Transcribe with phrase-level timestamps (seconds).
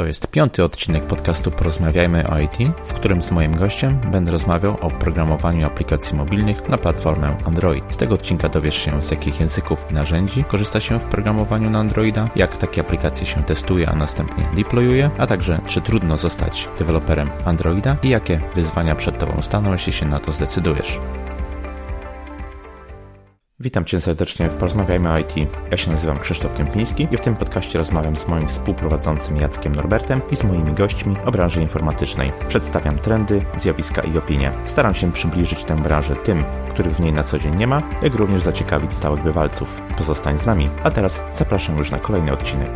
[0.00, 4.76] To jest piąty odcinek podcastu Porozmawiajmy o IT, w którym z moim gościem będę rozmawiał
[4.80, 7.84] o programowaniu aplikacji mobilnych na platformę Android.
[7.90, 11.78] Z tego odcinka dowiesz się, z jakich języków i narzędzi korzysta się w programowaniu na
[11.78, 17.30] Androida, jak takie aplikacje się testuje, a następnie deployuje, a także czy trudno zostać deweloperem
[17.44, 20.98] Androida i jakie wyzwania przed Tobą staną, jeśli się na to zdecydujesz.
[23.62, 25.34] Witam Cię serdecznie w Porozmawiajmy o IT.
[25.70, 30.20] Ja się nazywam Krzysztof Kępiński i w tym podcaście rozmawiam z moim współprowadzącym Jackiem Norbertem
[30.30, 32.32] i z moimi gośćmi o branży informatycznej.
[32.48, 34.52] Przedstawiam trendy, zjawiska i opinie.
[34.66, 38.14] Staram się przybliżyć tę branżę tym, których w niej na co dzień nie ma, jak
[38.14, 39.68] również zaciekawić stałych bywalców.
[39.98, 42.70] Pozostań z nami, a teraz zapraszam już na kolejny odcinek.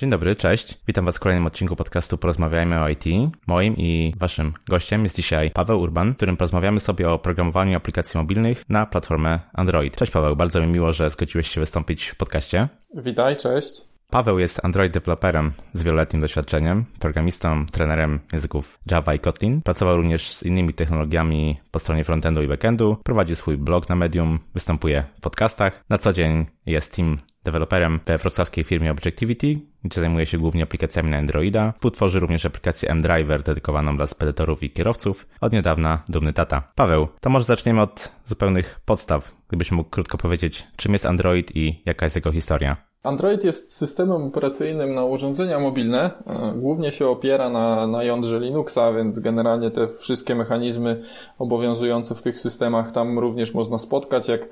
[0.00, 0.78] Dzień dobry, cześć.
[0.86, 3.04] Witam Was w kolejnym odcinku podcastu Porozmawiajmy o IT.
[3.46, 8.64] Moim i Waszym gościem jest dzisiaj Paweł Urban, którym porozmawiamy sobie o programowaniu aplikacji mobilnych
[8.68, 9.96] na platformę Android.
[9.96, 12.68] Cześć Paweł, bardzo mi miło, że zgodziłeś się wystąpić w podcaście.
[12.94, 13.89] Witaj, cześć.
[14.10, 19.62] Paweł jest Android deweloperem z wieloletnim doświadczeniem, programistą, trenerem języków Java i Kotlin.
[19.62, 22.96] Pracował również z innymi technologiami po stronie frontendu i backendu.
[23.04, 25.84] Prowadzi swój blog na Medium, występuje w podcastach.
[25.88, 31.10] Na co dzień jest team deweloperem we wrocławskiej firmie Objectivity, gdzie zajmuje się głównie aplikacjami
[31.10, 31.72] na Androida.
[31.72, 35.28] Współtworzy również aplikację M-Driver dedykowaną dla spedytorów i kierowców.
[35.40, 36.72] Od niedawna dumny tata.
[36.74, 39.34] Paweł, to może zaczniemy od zupełnych podstaw.
[39.48, 42.89] Gdybyś mógł krótko powiedzieć, czym jest Android i jaka jest jego historia.
[43.02, 46.10] Android jest systemem operacyjnym na urządzenia mobilne.
[46.26, 51.02] E, głównie się opiera na, na jądrze Linuxa, więc generalnie te wszystkie mechanizmy
[51.38, 54.48] obowiązujące w tych systemach tam również można spotkać, jak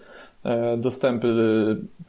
[0.76, 1.28] dostępy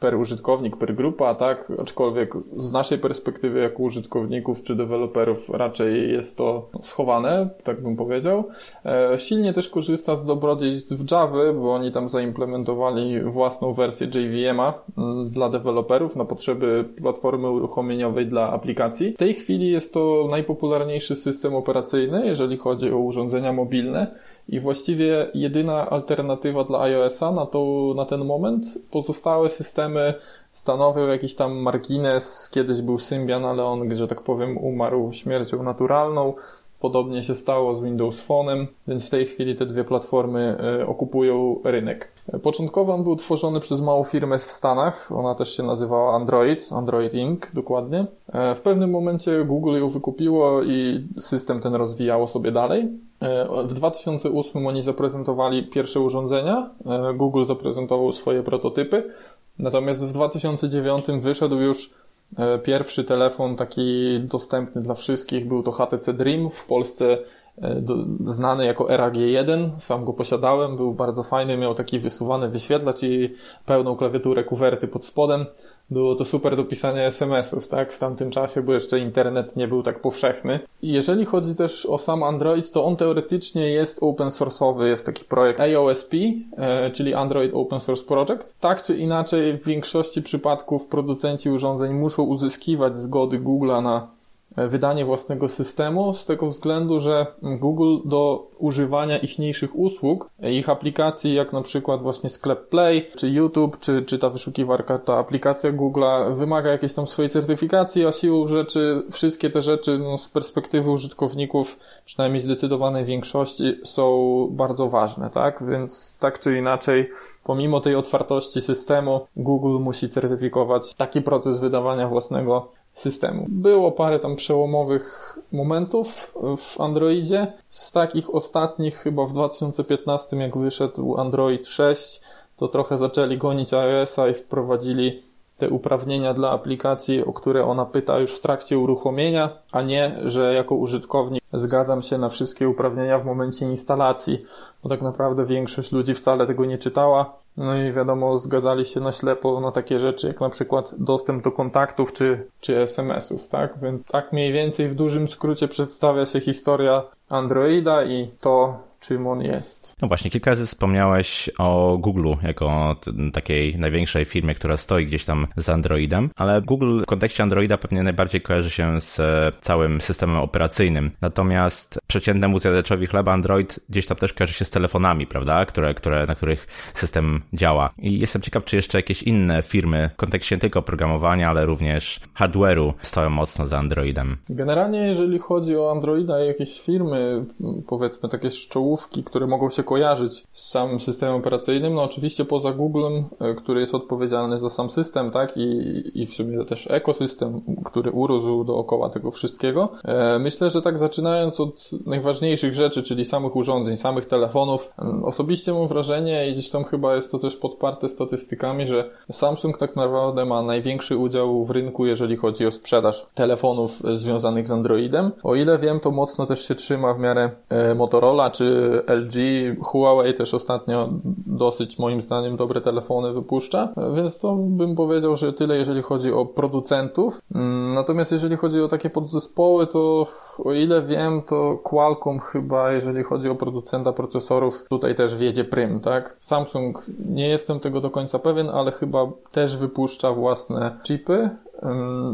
[0.00, 1.72] per użytkownik, per grupa, tak?
[1.80, 8.44] Aczkolwiek z naszej perspektywy jako użytkowników czy deweloperów raczej jest to schowane, tak bym powiedział.
[8.84, 15.24] E, silnie też korzysta z dobrodziejstw Java, bo oni tam zaimplementowali własną wersję JVM-a mm,
[15.24, 19.12] dla deweloperów na potrzeby platformy uruchomieniowej dla aplikacji.
[19.12, 24.06] W tej chwili jest to najpopularniejszy system operacyjny, jeżeli chodzi o urządzenia mobilne.
[24.50, 30.14] I właściwie jedyna alternatywa dla iOS-a na, to, na ten moment, pozostałe systemy
[30.52, 32.50] stanowią jakiś tam margines.
[32.50, 36.34] Kiedyś był Symbian, ale on, że tak powiem, umarł śmiercią naturalną.
[36.80, 41.60] Podobnie się stało z Windows Phone'em, więc w tej chwili te dwie platformy e, okupują
[41.64, 42.12] rynek.
[42.42, 47.14] Początkowo on był tworzony przez małą firmę w Stanach, ona też się nazywała Android, Android
[47.14, 47.52] Inc.
[47.54, 48.06] dokładnie.
[48.32, 52.88] E, w pewnym momencie Google ją wykupiło i system ten rozwijało sobie dalej.
[53.22, 56.70] E, w 2008 oni zaprezentowali pierwsze urządzenia,
[57.14, 59.10] Google zaprezentował swoje prototypy,
[59.58, 61.90] natomiast w 2009 wyszedł już
[62.38, 66.50] E, pierwszy telefon taki dostępny dla wszystkich był to HTC Dream.
[66.50, 67.18] W Polsce
[67.62, 67.82] e,
[68.26, 69.70] znany jako RAG1.
[69.78, 73.34] Sam go posiadałem, był bardzo fajny, miał taki wysuwany wyświetlacz i
[73.66, 75.46] pełną klawiaturę kuwerty pod spodem
[75.90, 77.92] było to super do pisania SMS-ów, tak?
[77.92, 80.60] W tamtym czasie, bo jeszcze internet nie był tak powszechny.
[80.82, 85.60] Jeżeli chodzi też o sam Android, to on teoretycznie jest open source'owy, jest taki projekt
[85.60, 86.14] AOSP,
[86.56, 88.54] e, czyli Android Open Source Project.
[88.60, 94.19] Tak czy inaczej, w większości przypadków producenci urządzeń muszą uzyskiwać zgody Google'a na
[94.56, 101.34] wydanie własnego systemu z tego względu, że Google do używania ichniejszych usług, e, ich aplikacji,
[101.34, 106.36] jak na przykład właśnie sklep Play, czy YouTube, czy, czy ta wyszukiwarka, ta aplikacja Google'a
[106.36, 111.78] wymaga jakiejś tam swojej certyfikacji, a siłą rzeczy wszystkie te rzeczy no, z perspektywy użytkowników,
[112.04, 115.64] przynajmniej zdecydowanej większości, są bardzo ważne, tak?
[115.66, 117.10] Więc tak czy inaczej
[117.44, 123.46] pomimo tej otwartości systemu, Google musi certyfikować taki proces wydawania własnego systemu.
[123.48, 127.52] Było parę tam przełomowych momentów w Androidzie.
[127.68, 132.20] Z takich ostatnich chyba w 2015, jak wyszedł Android 6,
[132.56, 135.29] to trochę zaczęli gonić iOS-a i wprowadzili
[135.60, 140.54] te uprawnienia dla aplikacji, o które ona pyta już w trakcie uruchomienia, a nie, że
[140.54, 144.44] jako użytkownik zgadzam się na wszystkie uprawnienia w momencie instalacji,
[144.82, 149.12] bo tak naprawdę większość ludzi wcale tego nie czytała no i wiadomo, zgadzali się na
[149.12, 153.74] ślepo na takie rzeczy, jak na przykład dostęp do kontaktów czy, czy SMS-ów, tak?
[153.82, 159.40] Więc tak mniej więcej w dużym skrócie przedstawia się historia Androida i to, czym on
[159.40, 159.96] jest.
[160.02, 162.96] No właśnie, kilka razy wspomniałeś o Google jako
[163.32, 168.02] takiej największej firmie, która stoi gdzieś tam za Androidem, ale Google w kontekście Androida pewnie
[168.02, 169.20] najbardziej kojarzy się z
[169.60, 171.10] całym systemem operacyjnym.
[171.20, 176.26] Natomiast przeciętnemu zjadaczowi chleba Android gdzieś tam też kojarzy się z telefonami, prawda, które, które,
[176.26, 177.90] na których system działa.
[177.98, 182.20] I jestem ciekaw, czy jeszcze jakieś inne firmy w kontekście nie tylko programowania, ale również
[182.38, 184.36] hardware'u stoją mocno za Androidem.
[184.50, 187.44] Generalnie, jeżeli chodzi o Androida i jakieś firmy,
[187.86, 188.89] powiedzmy takie szczegóły
[189.24, 191.94] które mogą się kojarzyć z samym systemem operacyjnym.
[191.94, 196.30] No oczywiście poza Googlem, e, który jest odpowiedzialny za sam system, tak, i, i w
[196.30, 199.88] sumie też ekosystem, który urósł dookoła tego wszystkiego.
[200.04, 204.92] E, myślę, że tak zaczynając od najważniejszych rzeczy, czyli samych urządzeń, samych telefonów,
[205.22, 209.96] osobiście mam wrażenie i gdzieś tam chyba jest to też podparte statystykami, że Samsung tak
[209.96, 215.30] naprawdę ma największy udział w rynku, jeżeli chodzi o sprzedaż telefonów związanych z Androidem.
[215.42, 219.34] O ile wiem, to mocno też się trzyma w miarę e, Motorola czy LG.
[219.82, 221.08] Huawei też ostatnio
[221.46, 226.46] dosyć moim zdaniem dobre telefony wypuszcza, więc to bym powiedział, że tyle jeżeli chodzi o
[226.46, 227.40] producentów.
[227.54, 230.26] Mm, natomiast jeżeli chodzi o takie podzespoły, to
[230.64, 236.00] o ile wiem, to Qualcomm chyba, jeżeli chodzi o producenta procesorów, tutaj też wiedzie prym,
[236.00, 236.36] tak?
[236.38, 241.50] Samsung, nie jestem tego do końca pewien, ale chyba też wypuszcza własne chipy,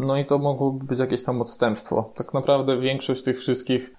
[0.01, 2.13] no i to mogłoby być jakieś tam odstępstwo.
[2.17, 3.97] Tak naprawdę większość tych wszystkich,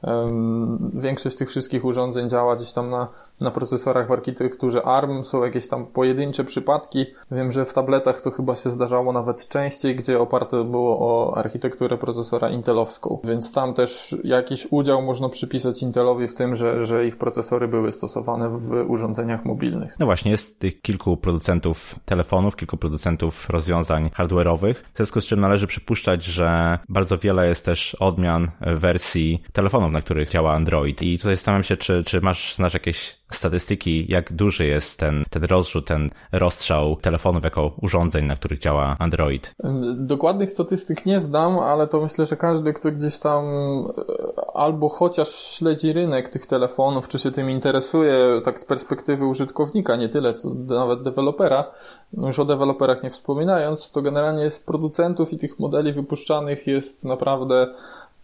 [0.94, 3.08] większość tych wszystkich urządzeń działa gdzieś tam na
[3.42, 7.06] na procesorach w architekturze ARM są jakieś tam pojedyncze przypadki.
[7.32, 11.98] Wiem, że w tabletach to chyba się zdarzało nawet częściej, gdzie oparte było o architekturę
[11.98, 13.20] procesora intelowską.
[13.24, 17.92] Więc tam też jakiś udział można przypisać Intelowi w tym, że, że ich procesory były
[17.92, 19.96] stosowane w urządzeniach mobilnych.
[20.00, 25.40] No właśnie, jest tych kilku producentów telefonów, kilku producentów rozwiązań hardware'owych, w związku z czym
[25.40, 31.02] należy przypuszczać, że bardzo wiele jest też odmian wersji telefonów, na których działa Android.
[31.02, 35.44] I tutaj zastanawiam się, czy, czy masz, znasz jakieś statystyki, jak duży jest ten, ten
[35.44, 39.56] rozrzut, ten rozstrzał telefonów jako urządzeń, na których działa Android?
[39.96, 45.30] Dokładnych statystyk nie zdam, ale to myślę, że każdy, kto gdzieś tam e, albo chociaż
[45.30, 50.50] śledzi rynek tych telefonów, czy się tym interesuje, tak z perspektywy użytkownika, nie tyle co
[50.54, 51.72] nawet dewelopera,
[52.14, 57.06] no już o deweloperach nie wspominając, to generalnie jest producentów i tych modeli wypuszczanych jest
[57.06, 57.68] naprawdę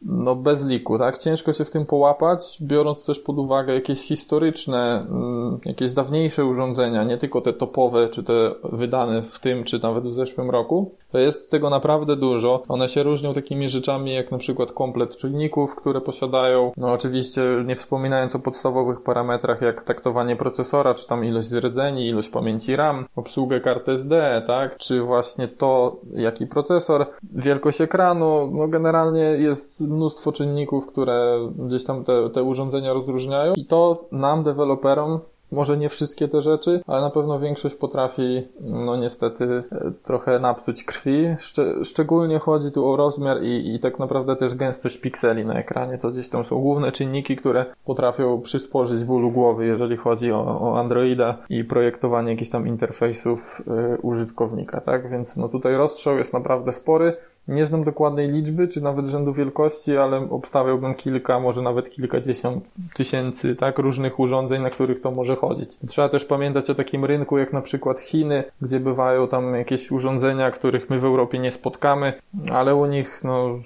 [0.06, 1.18] no bez liku, tak?
[1.18, 7.04] Ciężko się w tym połapać, biorąc też pod uwagę jakieś historyczne, mm, jakieś dawniejsze urządzenia,
[7.04, 10.92] nie tylko te topowe, czy te wydane w tym, czy nawet w zeszłym roku.
[11.12, 12.64] To jest tego naprawdę dużo.
[12.68, 17.76] One się różnią takimi rzeczami, jak na przykład komplet czynników, które posiadają, no oczywiście nie
[17.76, 23.62] wspominając o podstawowych parametrach, jak taktowanie procesora, czy tam ilość rdzeni, ilość pamięci RAM, obsługę
[23.62, 24.78] kart SD, tak?
[24.78, 32.04] Czy właśnie to, jaki procesor, wielkość ekranu, no generalnie jest mnóstwo czynników, które gdzieś tam
[32.04, 35.20] te, te urządzenia rozróżniają i to nam, deweloperom,
[35.54, 39.64] może nie wszystkie te rzeczy, ale na pewno większość potrafi, no niestety,
[40.04, 41.36] trochę napsuć krwi.
[41.40, 45.98] Szcze szczególnie chodzi tu o rozmiar i, i tak naprawdę też gęstość pikseli na ekranie.
[45.98, 50.80] To gdzieś tam są główne czynniki, które potrafią przysporzyć bólu głowy, jeżeli chodzi o, o
[50.80, 53.62] Androida i projektowanie jakichś tam interfejsów
[53.96, 55.10] y, użytkownika, tak?
[55.10, 57.18] Więc no tutaj rozstrzał jest naprawdę spory.
[57.48, 63.56] Nie znam dokładnej liczby, czy nawet rzędu wielkości, ale obstawiałbym kilka, może nawet kilkadziesiąt tysięcy,
[63.56, 65.78] tak, różnych urządzeń, na których to może chodzić.
[65.88, 70.52] Trzeba też pamiętać o takim rynku, jak na przykład Chiny, gdzie bywają tam jakieś urządzenia,
[70.52, 72.14] których my w Europie nie spotkamy,
[72.52, 73.60] ale u nich, no,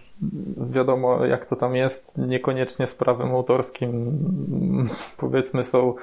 [0.58, 4.20] wiadomo, jak to tam jest, niekoniecznie z prawem autorskim,
[5.18, 5.94] powiedzmy, są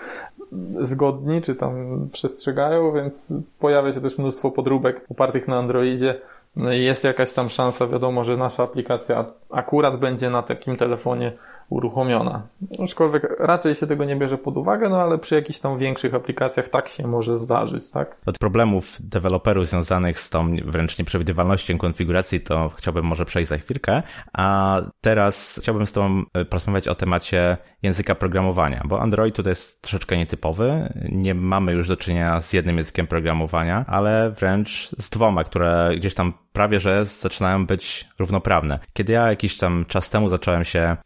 [0.83, 1.75] zgodni, czy tam
[2.13, 6.21] przestrzegają, więc pojawia się też mnóstwo podróbek opartych na Androidzie,
[6.57, 11.33] no i jest jakaś tam szansa, wiadomo, że nasza aplikacja akurat będzie na takim telefonie
[11.69, 12.43] uruchomiona.
[12.85, 16.69] Aczkolwiek raczej się tego nie bierze pod uwagę, no ale przy jakichś tam większych aplikacjach
[16.69, 18.17] tak się może zdarzyć, tak?
[18.27, 24.03] Od problemów deweloperów związanych z tą wręcz nieprzewidywalnością konfiguracji to chciałbym może przejść za chwilkę,
[24.33, 29.83] a teraz chciałbym z Tobą e, porozmawiać o temacie języka programowania, bo Android tutaj jest
[29.83, 30.93] troszeczkę nietypowy.
[31.13, 36.15] Nie mamy już do czynienia z jednym językiem programowania, ale wręcz z dwoma, które gdzieś
[36.15, 38.79] tam prawie że zaczynają być równoprawne.
[38.93, 40.97] Kiedy ja jakiś tam czas temu zacząłem się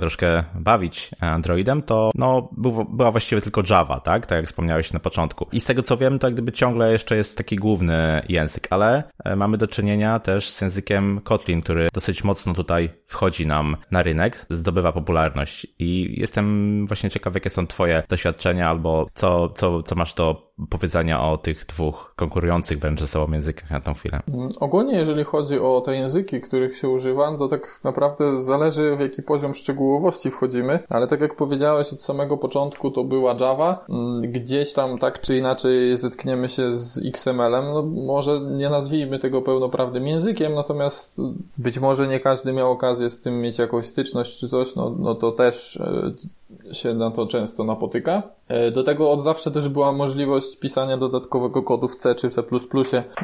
[0.00, 4.26] troszkę bawić Androidem, to no, był, była właściwie tylko Java, tak?
[4.26, 5.46] Tak jak wspomniałeś na początku.
[5.52, 9.02] I z tego co wiem, to jak gdyby ciągle jeszcze jest taki główny język, ale
[9.24, 14.02] e, mamy do czynienia też z językiem Kotlin, który dosyć mocno tutaj wchodzi nam na
[14.02, 19.94] rynek, zdobywa popularność i jestem właśnie ciekaw, jakie są twoje doświadczenia albo co, co, co
[19.94, 24.20] masz do powiedzenia o tych dwóch konkurujących wręcz ze sobą językach na tą chwilę?
[24.28, 29.00] Mm, ogólnie, jeżeli chodzi o te języki, których się używa, to tak naprawdę zależy w
[29.00, 33.84] jaki poziom szczegółowości wchodzimy, ale tak jak powiedziałeś od samego początku, to była Java.
[33.88, 37.64] Mm, gdzieś tam tak czy inaczej zetkniemy się z XML-em.
[37.64, 41.16] No, może nie nazwijmy tego pełnoprawnym językiem, natomiast
[41.58, 45.14] być może nie każdy miał okazję z tym mieć jakąś styczność czy coś, no, no
[45.14, 46.12] to też e,
[46.74, 48.22] się na to często napotyka.
[48.48, 52.42] E, do tego od zawsze też była możliwość pisania dodatkowego kodu w C czy C++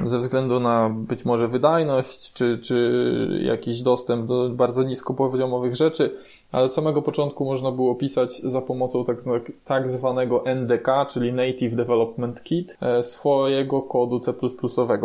[0.04, 6.11] ze względu na być może wydajność czy, czy jakiś dostęp do bardzo niskopoziomowych rzeczy,
[6.52, 9.19] ale od samego początku można było pisać za pomocą tak,
[9.64, 14.33] tak zwanego NDK, czyli Native Development Kit, e, swojego kodu C++,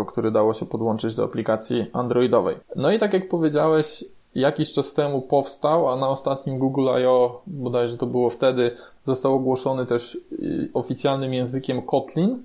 [0.07, 2.55] który dało się podłączyć do aplikacji androidowej.
[2.75, 7.97] No i tak jak powiedziałeś, jakiś czas temu powstał, a na ostatnim Google I.O., bodajże
[7.97, 12.43] to było wtedy, został ogłoszony też y, oficjalnym językiem Kotlin.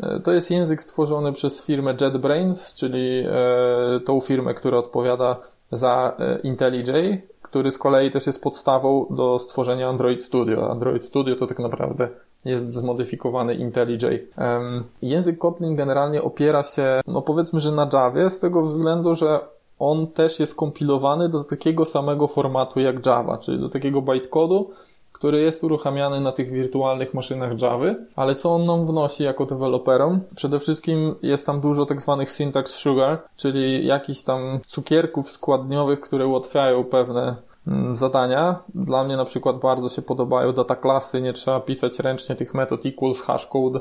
[0.00, 5.36] E, to jest język stworzony przez firmę JetBrains, czyli e, tą firmę, która odpowiada
[5.72, 10.70] za e, IntelliJ, który z kolei też jest podstawą do stworzenia Android Studio.
[10.70, 12.08] Android Studio to tak naprawdę
[12.44, 14.28] jest zmodyfikowany IntelliJ.
[15.02, 19.40] Język Kotlin generalnie opiera się, no powiedzmy, że na Javie, z tego względu, że
[19.90, 24.70] on też jest kompilowany do takiego samego formatu jak Java, czyli do takiego bytecodu,
[25.12, 30.20] który jest uruchamiany na tych wirtualnych maszynach Java, ale co on nam wnosi jako deweloperom?
[30.36, 36.26] Przede wszystkim jest tam dużo tak zwanych syntax sugar, czyli jakichś tam cukierków składniowych, które
[36.26, 37.36] ułatwiają pewne
[37.66, 38.58] mm, zadania.
[38.74, 42.86] Dla mnie na przykład bardzo się podobają data klasy, nie trzeba pisać ręcznie tych metod
[42.86, 43.80] equals, hashcode.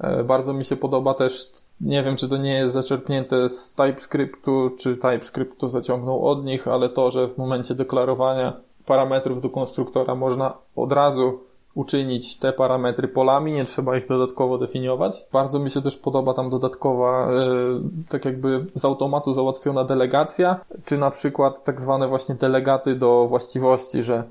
[0.00, 4.70] E, bardzo mi się podoba też nie wiem, czy to nie jest zaczerpnięte z TypeScriptu,
[4.78, 8.52] czy TypeScript to zaciągnął od nich, ale to, że w momencie deklarowania
[8.86, 11.40] parametrów do konstruktora można od razu
[11.74, 15.26] uczynić te parametry polami, nie trzeba ich dodatkowo definiować.
[15.32, 20.98] Bardzo mi się też podoba tam dodatkowa, yy, tak jakby z automatu załatwiona delegacja, czy
[20.98, 24.24] na przykład tak zwane właśnie delegaty do właściwości, że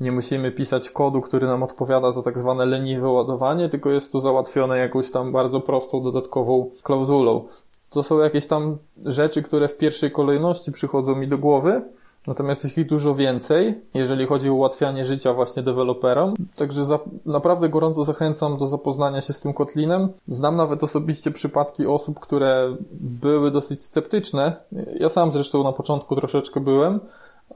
[0.00, 4.20] nie musimy pisać kodu, który nam odpowiada za tak zwane leniwe ładowanie, tylko jest to
[4.20, 7.44] załatwione jakąś tam bardzo prostą dodatkową klauzulą.
[7.90, 11.82] To są jakieś tam rzeczy, które w pierwszej kolejności przychodzą mi do głowy,
[12.28, 16.34] Natomiast jest ich dużo więcej, jeżeli chodzi o ułatwianie życia właśnie deweloperom.
[16.56, 20.08] Także za, naprawdę gorąco zachęcam do zapoznania się z tym Kotlinem.
[20.28, 24.56] Znam nawet osobiście przypadki osób, które były dosyć sceptyczne.
[24.94, 27.00] Ja sam zresztą na początku troszeczkę byłem,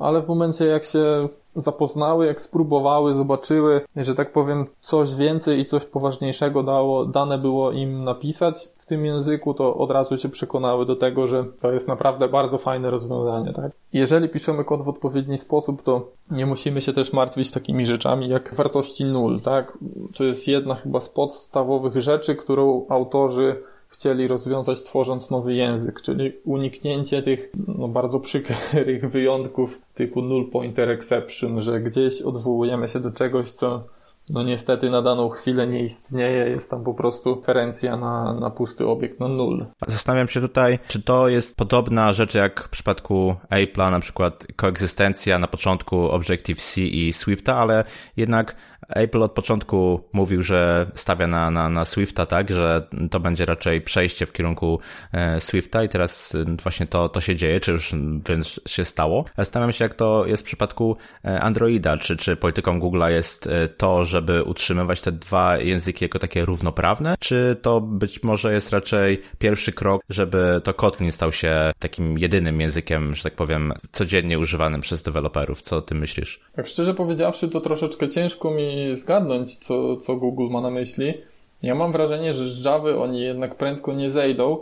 [0.03, 5.65] ale w momencie jak się zapoznały, jak spróbowały, zobaczyły, że tak powiem, coś więcej i
[5.65, 10.87] coś poważniejszego dało, dane było im napisać w tym języku, to od razu się przekonały
[10.87, 13.73] do tego, że to jest naprawdę bardzo fajne rozwiązanie, tak?
[13.93, 18.55] Jeżeli piszemy kod w odpowiedni sposób, to nie musimy się też martwić takimi rzeczami jak
[18.55, 19.79] wartości nul, tak?
[20.17, 23.63] To jest jedna chyba z podstawowych rzeczy, którą autorzy
[23.93, 28.75] chcieli rozwiązać tworząc nowy język, czyli uniknięcie tych no, bardzo przykrych
[29.13, 33.85] wyjątków typu null pointer exception, że gdzieś odwołujemy się do czegoś, co
[34.31, 38.87] no niestety na daną chwilę nie istnieje, jest tam po prostu referencja na, na pusty
[38.87, 39.67] obiekt, na null.
[39.87, 45.39] Zastanawiam się tutaj, czy to jest podobna rzecz jak w przypadku Apple'a, na przykład koegzystencja
[45.39, 47.85] na początku Objective-C i Swifta, ale
[48.17, 48.57] jednak
[48.89, 53.81] Apple od początku mówił, że stawia na, na, na Swifta, tak, że to będzie raczej
[53.81, 54.81] przejście w kierunku
[55.13, 59.25] e, Swifta i teraz e, właśnie to, to się dzieje, czy już wręcz się stało.
[59.37, 64.05] Zastanawiam się, jak to jest w przypadku e, Androida, czy, czy polityką Google'a jest to,
[64.05, 69.73] żeby utrzymywać te dwa języki jako takie równoprawne, czy to być może jest raczej pierwszy
[69.73, 75.03] krok, żeby to Kotlin stał się takim jedynym językiem, że tak powiem, codziennie używanym przez
[75.03, 75.63] deweloperów.
[75.63, 76.41] Co ty myślisz?
[76.57, 81.15] Tak szczerze powiedziawszy, to troszeczkę ciężko mi zgadnąć, co, co Google ma na myśli.
[81.63, 84.59] Ja mam wrażenie, że z Java oni jednak prędko nie zejdą,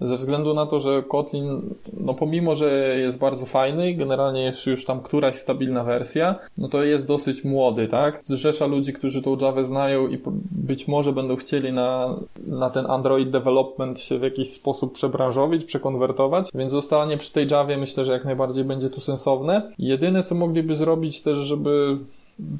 [0.00, 1.60] ze względu na to, że Kotlin,
[2.00, 6.82] no pomimo, że jest bardzo fajny generalnie jest już tam któraś stabilna wersja, no to
[6.82, 8.22] jest dosyć młody, tak?
[8.24, 10.18] Zrzesza ludzi, którzy tą Java znają i
[10.50, 16.48] być może będą chcieli na, na ten Android development się w jakiś sposób przebranżowić, przekonwertować,
[16.54, 19.72] więc zostanie przy tej Javie myślę, że jak najbardziej będzie tu sensowne.
[19.78, 21.98] Jedyne, co mogliby zrobić też, żeby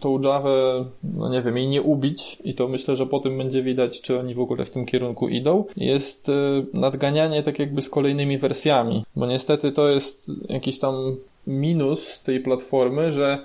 [0.00, 3.62] tą Java, no nie wiem, jej nie ubić i to myślę, że po tym będzie
[3.62, 6.32] widać, czy oni w ogóle w tym kierunku idą, jest y,
[6.74, 13.12] nadganianie tak jakby z kolejnymi wersjami, bo niestety to jest jakiś tam minus tej platformy,
[13.12, 13.38] że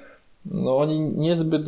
[0.46, 1.66] no oni niezbyt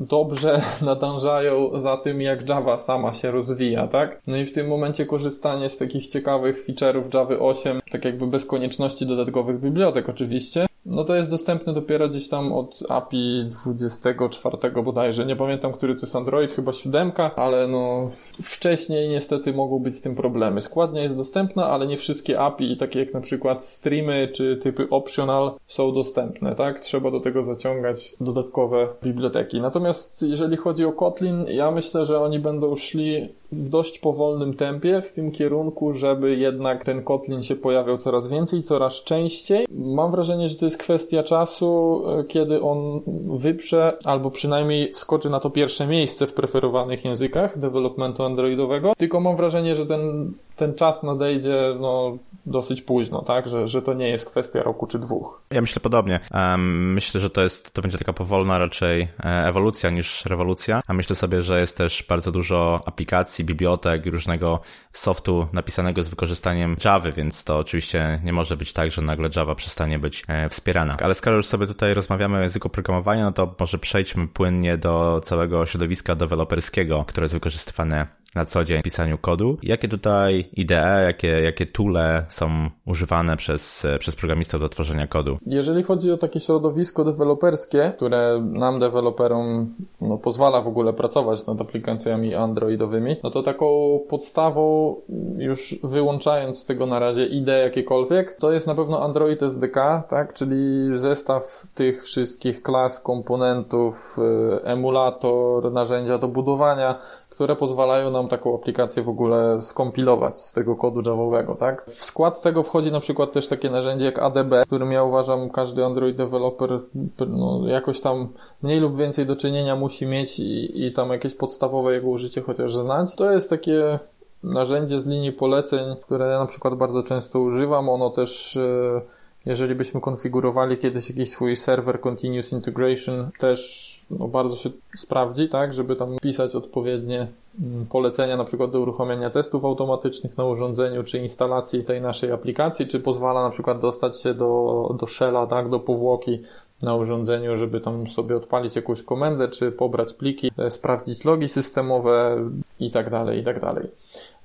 [0.00, 4.20] dobrze nadążają za tym, jak Java sama się rozwija, tak?
[4.26, 8.46] No i w tym momencie korzystanie z takich ciekawych feature'ów Java 8, tak jakby bez
[8.46, 15.26] konieczności dodatkowych bibliotek oczywiście, no to jest dostępne dopiero gdzieś tam od API 24 bodajże.
[15.26, 18.10] Nie pamiętam, który to jest Android, chyba 7, ale no
[18.42, 20.60] wcześniej niestety mogą być z tym problemy.
[20.60, 25.52] Składnia jest dostępna, ale nie wszystkie API, takie jak na przykład streamy czy typy optional
[25.66, 26.80] są dostępne, tak?
[26.80, 29.60] Trzeba do tego zaciągać dodatkowe biblioteki.
[29.60, 35.00] Natomiast jeżeli chodzi o Kotlin, ja myślę, że oni będą szli w dość powolnym tempie
[35.00, 40.48] w tym kierunku, żeby jednak ten Kotlin się pojawiał coraz więcej, coraz częściej, mam wrażenie,
[40.48, 45.86] że to jest kwestia czasu, e, kiedy on wyprze albo przynajmniej wskoczy na to pierwsze
[45.86, 48.92] miejsce w preferowanych językach developmentu androidowego.
[48.98, 53.48] Tylko mam wrażenie, że ten, ten czas nadejdzie no, dosyć późno, tak?
[53.48, 55.42] Że, że to nie jest kwestia roku czy dwóch.
[55.50, 56.20] Ja myślę podobnie.
[56.58, 61.16] myślę, że to jest, to będzie taka powolna raczej e, ewolucja niż rewolucja, a myślę
[61.16, 64.60] sobie, że jest też bardzo dużo aplikacji, bibliotek różnego
[64.92, 69.54] softu napisanego z wykorzystaniem Java, więc to oczywiście nie może być tak, że nagle Java
[69.54, 70.96] przestanie być e, wspierana.
[71.02, 75.20] Ale skoro już sobie tutaj rozmawiamy o języku programowania, no to może przejdźmy płynnie do
[75.24, 79.56] całego środowiska deweloperskiego, które jest wykorzystywane na co dzień pisaniu kodu.
[79.62, 85.38] Jakie tutaj IDE, jakie, jakie toole są używane przez, przez programistów do tworzenia kodu?
[85.46, 91.60] Jeżeli chodzi o takie środowisko deweloperskie, które nam deweloperom no, pozwala w ogóle pracować nad
[91.60, 94.96] aplikacjami androidowymi, no to taką podstawą,
[95.38, 100.34] już wyłączając z tego na razie IDE jakiekolwiek, to jest na pewno Android SDK, tak,
[100.34, 106.98] czyli zestaw tych wszystkich klas, komponentów, y, emulator, narzędzia do budowania,
[107.32, 111.84] które pozwalają nam taką aplikację w ogóle skompilować z tego kodu Javowego, tak?
[111.84, 115.84] W skład tego wchodzi na przykład też takie narzędzie jak ADB, którym ja uważam każdy
[115.84, 116.80] Android developer
[117.28, 118.28] no, jakoś tam
[118.62, 122.74] mniej lub więcej do czynienia musi mieć i, i tam jakieś podstawowe jego użycie chociaż
[122.74, 123.14] znać.
[123.14, 123.98] To jest takie
[124.42, 127.88] narzędzie z linii poleceń, które ja na przykład bardzo często używam.
[127.88, 129.00] Ono też e,
[129.46, 135.72] jeżeli byśmy konfigurowali kiedyś jakiś swój serwer Continuous Integration, też no, bardzo się sprawdzi, tak,
[135.72, 137.26] żeby tam pisać odpowiednie
[137.60, 142.86] mm, polecenia na przykład do uruchomienia testów automatycznych na urządzeniu, czy instalacji tej naszej aplikacji,
[142.86, 146.42] czy pozwala na przykład dostać się do, do shella, tak, do powłoki
[146.82, 152.36] na urządzeniu, żeby tam sobie odpalić jakąś komendę, czy pobrać pliki, e, sprawdzić logi systemowe
[152.80, 153.86] i tak dalej, i tak dalej.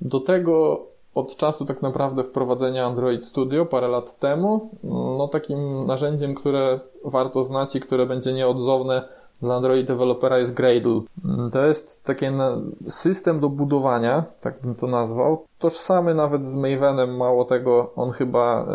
[0.01, 4.69] Do tego od czasu tak naprawdę wprowadzenia Android Studio parę lat temu,
[5.17, 11.01] no takim narzędziem, które warto znać i które będzie nieodzowne dla Android dewelopera jest Gradle.
[11.25, 12.25] Mm, to jest taki
[12.87, 18.61] system do budowania, tak bym to nazwał, tożsamy nawet z Mavenem, mało tego, on chyba
[18.61, 18.65] e,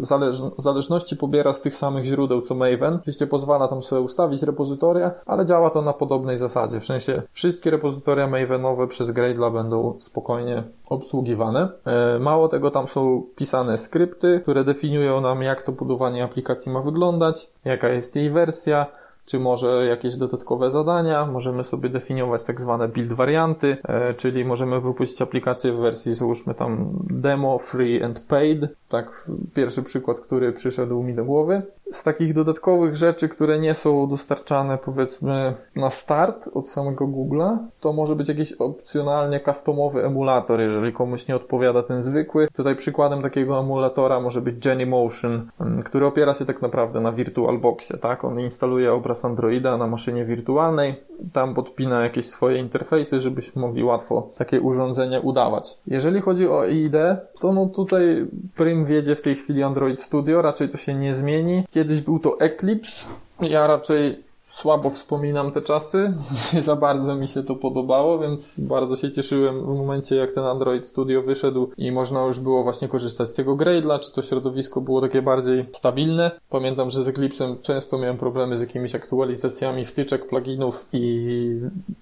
[0.00, 2.94] zależ zależności pobiera z tych samych źródeł co Maven.
[2.94, 6.80] Oczywiście pozwala tam sobie ustawić repozytoria, ale działa to na podobnej zasadzie.
[6.80, 11.68] W sensie wszystkie repozytoria Mavenowe przez Gradle będą spokojnie obsługiwane.
[11.84, 16.80] E, mało tego, tam są pisane skrypty, które definiują nam jak to budowanie aplikacji ma
[16.80, 18.86] wyglądać, jaka jest jej wersja,
[19.28, 21.26] czy może jakieś dodatkowe zadania.
[21.26, 26.54] Możemy sobie definiować tak zwane build warianty, e, czyli możemy wypuścić aplikację w wersji, załóżmy
[26.54, 28.60] tam demo, free and paid.
[28.88, 31.62] Tak, pierwszy przykład, który przyszedł mi do głowy.
[31.90, 37.92] Z takich dodatkowych rzeczy, które nie są dostarczane powiedzmy na start od samego Google'a, to
[37.92, 42.48] może być jakiś opcjonalnie customowy emulator, jeżeli komuś nie odpowiada ten zwykły.
[42.56, 47.98] Tutaj przykładem takiego emulatora może być Genymotion, mm, który opiera się tak naprawdę na VirtualBoxie,
[47.98, 48.24] tak?
[48.24, 50.94] On instaluje obraz Androida na maszynie wirtualnej,
[51.32, 55.78] tam podpina jakieś swoje interfejsy, żebyśmy mogli łatwo takie urządzenie udawać.
[55.86, 60.68] Jeżeli chodzi o IDE, to no tutaj Prim wiedzie w tej chwili Android Studio, raczej
[60.68, 61.64] to się nie zmieni.
[61.78, 63.06] Kiedyś był to Eclipse.
[63.40, 66.12] Ja raczej słabo wspominam te czasy.
[66.54, 70.44] Nie za bardzo mi się to podobało, więc bardzo się cieszyłem w momencie, jak ten
[70.44, 74.80] Android Studio wyszedł i można już było właśnie korzystać z tego Gradle'a, czy to środowisko
[74.80, 76.30] było takie bardziej stabilne.
[76.50, 81.50] Pamiętam, że z Eclipse'em często miałem problemy z jakimiś aktualizacjami wtyczek, pluginów i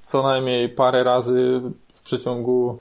[0.07, 1.61] co najmniej parę razy
[1.93, 2.79] w przeciągu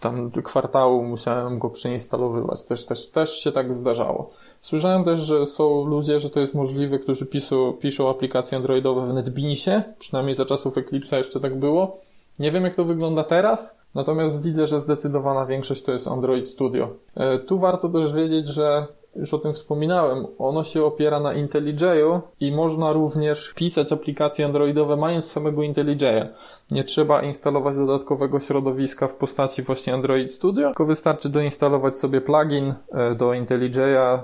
[0.00, 2.64] tam kwartału musiałem go przeinstalowywać.
[2.64, 4.30] Też, też, też się tak zdarzało.
[4.60, 9.14] Słyszałem też, że są ludzie, że to jest możliwe, którzy piszą, piszą aplikacje androidowe w
[9.14, 12.00] NetBeansie, przynajmniej za czasów Eclipse'a jeszcze tak było.
[12.38, 16.88] Nie wiem jak to wygląda teraz, natomiast widzę, że zdecydowana większość to jest Android Studio.
[17.14, 22.20] E, tu warto też wiedzieć, że już o tym wspominałem, ono się opiera na IntelliJ'u
[22.40, 26.26] i można również pisać aplikacje androidowe mając samego IntelliJ'a.
[26.70, 32.74] Nie trzeba instalować dodatkowego środowiska w postaci właśnie Android Studio, tylko wystarczy doinstalować sobie plugin
[32.92, 34.18] e, do IntelliJ'a,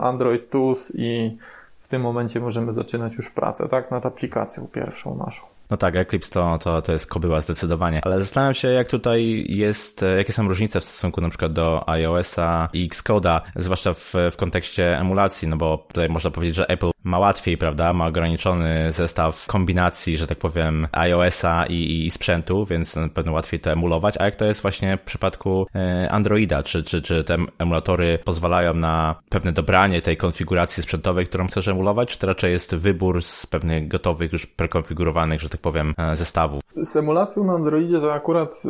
[0.00, 1.36] Android Tools i
[1.80, 5.42] w tym momencie możemy zaczynać już pracę, tak, nad aplikacją pierwszą naszą.
[5.70, 8.00] No tak, Eclipse to, to, to jest kobyła zdecydowanie.
[8.04, 12.68] Ale zastanawiam się, jak tutaj jest, jakie są różnice w stosunku na przykład do iOS-a
[12.72, 17.18] i Xcode'a, zwłaszcza w, w kontekście emulacji, no bo tutaj można powiedzieć, że Apple ma
[17.18, 17.92] łatwiej, prawda?
[17.92, 23.60] Ma ograniczony zestaw kombinacji, że tak powiem, iOS-a i, i sprzętu, więc na pewno łatwiej
[23.60, 24.14] to emulować.
[24.18, 26.62] A jak to jest właśnie w przypadku e, Androida?
[26.62, 32.08] Czy, czy, czy te emulatory pozwalają na pewne dobranie tej konfiguracji sprzętowej, którą chcesz emulować,
[32.08, 36.60] czy to raczej jest wybór z pewnych gotowych, już prekonfigurowanych, że tak powiem, e, zestawów?
[36.76, 38.62] Z emulacją na Androidzie to akurat,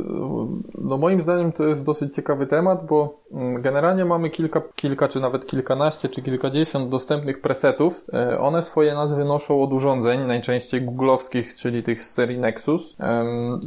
[0.79, 5.21] no moim zdaniem to jest dosyć ciekawy temat, bo mm, generalnie mamy kilka, kilka czy
[5.21, 8.05] nawet kilkanaście czy kilkadziesiąt dostępnych presetów.
[8.21, 12.97] E, one swoje nazwy noszą od urządzeń, najczęściej googlowskich, czyli tych z serii Nexus.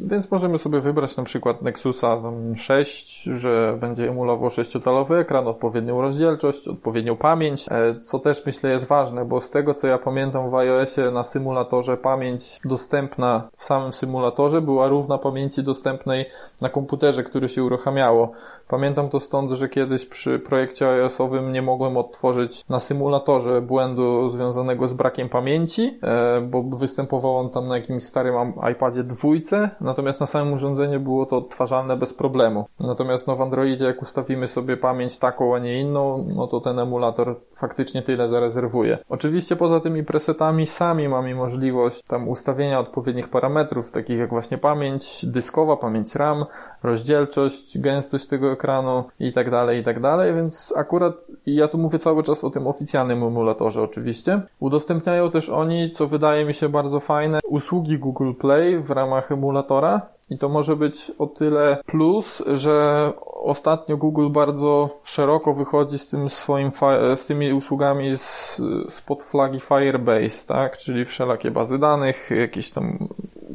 [0.05, 2.17] Więc możemy sobie wybrać na przykład Nexusa
[2.55, 8.87] 6, że będzie emulował sześciotalowy ekran, odpowiednią rozdzielczość, odpowiednią pamięć, e, co też myślę jest
[8.87, 13.93] ważne, bo z tego co ja pamiętam w iOSie na symulatorze pamięć dostępna w samym
[13.93, 16.25] symulatorze była równa pamięci dostępnej
[16.61, 18.31] na komputerze, który się uruchamiało.
[18.67, 24.42] Pamiętam to stąd, że kiedyś przy projekcie iOS-owym nie mogłem odtworzyć na symulatorze błędu związanego
[24.51, 30.25] z brakiem pamięci, e, bo występował on tam na jakimś starym iPadzie dwójce, natomiast na
[30.25, 32.65] samym urządzeniu było to odtwarzalne bez problemu.
[32.79, 36.79] Natomiast no w Androidzie jak ustawimy sobie pamięć taką, a nie inną, no to ten
[36.79, 38.97] emulator faktycznie tyle zarezerwuje.
[39.09, 45.25] Oczywiście poza tymi presetami sami mamy możliwość tam ustawienia odpowiednich parametrów, takich jak właśnie pamięć
[45.25, 46.45] dyskowa, pamięć RAM,
[46.83, 51.13] rozdzielczość, gęstość tego ekranu i tak dalej, i tak dalej, więc akurat
[51.45, 54.32] ja tu mówię cały czas o tym oficjalnym emulatorze oczywiście.
[54.59, 60.01] Udostępniają też oni, co wydaje mi się bardzo fajne, usługi Google Play w ramach emulatora,
[60.29, 66.29] i to może być o tyle plus, że ostatnio Google bardzo szeroko wychodzi z tym
[66.29, 66.71] swoim,
[67.15, 70.77] z tymi usługami z, spod flagi Firebase, tak?
[70.77, 72.93] Czyli wszelakie bazy danych, jakieś tam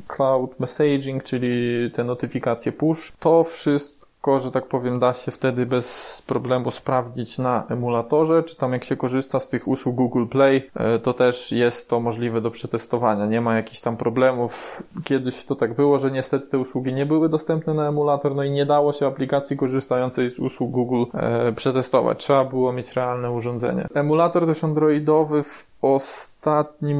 [0.09, 3.13] cloud messaging, czyli te notyfikacje push.
[3.21, 8.57] To wszystko tylko, że tak powiem, da się wtedy bez problemu sprawdzić na emulatorze, czy
[8.57, 12.41] tam jak się korzysta z tych usług Google Play, e, to też jest to możliwe
[12.41, 13.27] do przetestowania.
[13.27, 14.83] Nie ma jakichś tam problemów.
[15.05, 18.51] Kiedyś to tak było, że niestety te usługi nie były dostępne na emulator, no i
[18.51, 22.19] nie dało się aplikacji korzystającej z usług Google e, przetestować.
[22.19, 23.87] Trzeba było mieć realne urządzenie.
[23.95, 26.38] Emulator też androidowy w ostatnim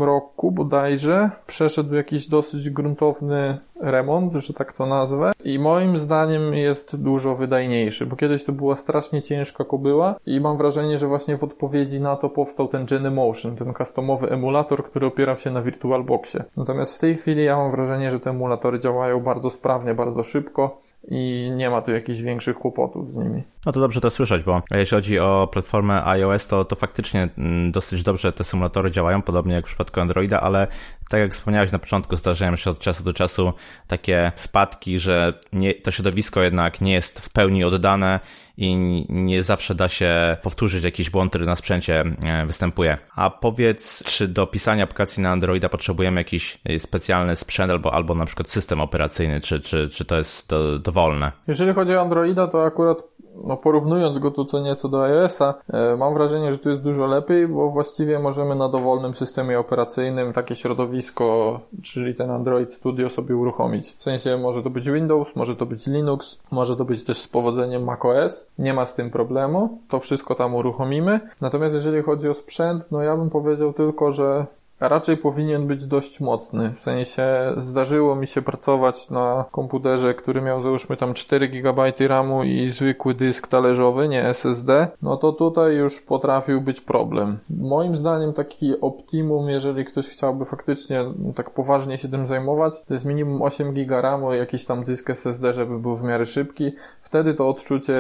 [0.01, 7.03] roku bodajże przeszedł jakiś dosyć gruntowny remont, że tak to nazwę i moim zdaniem jest
[7.03, 11.45] dużo wydajniejszy, bo kiedyś to była strasznie ciężka kobyła i mam wrażenie, że właśnie w
[11.45, 16.45] odpowiedzi na to powstał ten Genymotion, ten customowy emulator, który opierał się na VirtualBoxie.
[16.57, 20.88] Natomiast w tej chwili ja mam wrażenie, że te emulatory działają bardzo sprawnie, bardzo szybko
[21.05, 23.43] i nie ma tu jakichś większych kłopotów z nimi.
[23.67, 27.73] No to dobrze to słyszeć, bo jeśli chodzi o platformę iOS, to, to faktycznie mm,
[27.73, 30.67] dosyć dobrze te symulatory działają, podobnie jak w przypadku Androida, ale
[31.09, 33.53] tak jak wspomniałeś na początku, zdarzają się od czasu do czasu
[33.87, 38.21] takie wpadki, że nie, to środowisko jednak nie jest w pełni oddane
[38.57, 38.77] i
[39.09, 42.99] nie zawsze da się powtórzyć jakiś błąd, który na sprzęcie e, występuje.
[43.17, 48.15] A powiedz, czy do pisania aplikacji na Androida potrzebujemy jakiś e, specjalny sprzęt albo, albo
[48.15, 51.33] na przykład system operacyjny, czy, czy, czy to jest do, dowolne?
[51.47, 52.99] Jeżeli chodzi o Androida, to akurat
[53.45, 57.07] no porównując go tu co nieco do iOS-a, e, mam wrażenie, że tu jest dużo
[57.07, 63.37] lepiej, bo właściwie możemy na dowolnym systemie operacyjnym takie środowisko, czyli ten Android Studio sobie
[63.37, 63.87] uruchomić.
[63.87, 67.29] W sensie może to być Windows, może to być Linux, może to być też z
[67.29, 68.51] powodzeniem macOS.
[68.59, 69.79] Nie ma z tym problemu.
[69.89, 71.21] To wszystko tam uruchomimy.
[71.41, 74.47] Natomiast jeżeli chodzi o sprzęt, no ja bym powiedział tylko, że
[74.81, 76.75] raczej powinien być dość mocny.
[76.77, 82.45] W sensie zdarzyło mi się pracować na komputerze, który miał załóżmy tam 4 GB RAMu
[82.45, 87.39] i zwykły dysk talerzowy, nie SSD, no to tutaj już potrafił być problem.
[87.51, 93.07] Moim zdaniem taki optimum, jeżeli ktoś chciałby faktycznie tak poważnie się tym zajmować, to jest
[93.07, 96.73] minimum 8 GB RAMu i jakiś tam dysk SSD, żeby był w miarę szybki.
[97.01, 97.95] Wtedy to odczucie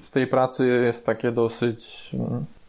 [0.00, 2.16] z tej pracy jest takie dosyć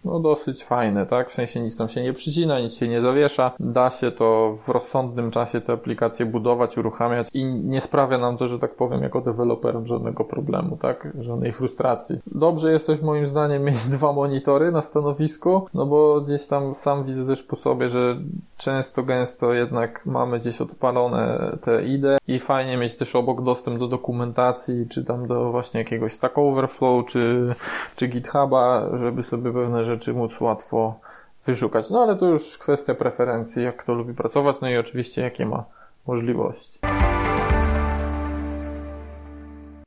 [0.06, 1.30] no dosyć fajne, tak?
[1.30, 3.52] W sensie nic tam się nie przycina, nic się nie zawiesza.
[3.60, 8.48] Da się to w rozsądnym czasie te aplikacje budować, uruchamiać i nie sprawia nam to,
[8.48, 11.08] że tak powiem, jako deweloperom żadnego problemu, tak?
[11.20, 12.20] Żadnej frustracji.
[12.28, 17.04] Dobrze jest też moim zdaniem mieć dwa monitory na stanowisku, no bo gdzieś tam sam
[17.04, 18.18] widzę też po sobie, że
[18.58, 23.88] często, gęsto jednak mamy gdzieś odpalone te IDE i fajnie mieć też obok dostęp do
[23.88, 27.54] dokumentacji, czy tam do właśnie jakiegoś Stack Overflow, czy,
[27.98, 31.00] czy GitHuba, żeby sobie pewne rzeczy rzeczy móc łatwo
[31.46, 31.90] wyszukać.
[31.90, 35.66] No ale to już kwestia preferencji, jak kto lubi pracować, no i oczywiście jakie ma
[36.08, 36.80] możliwości.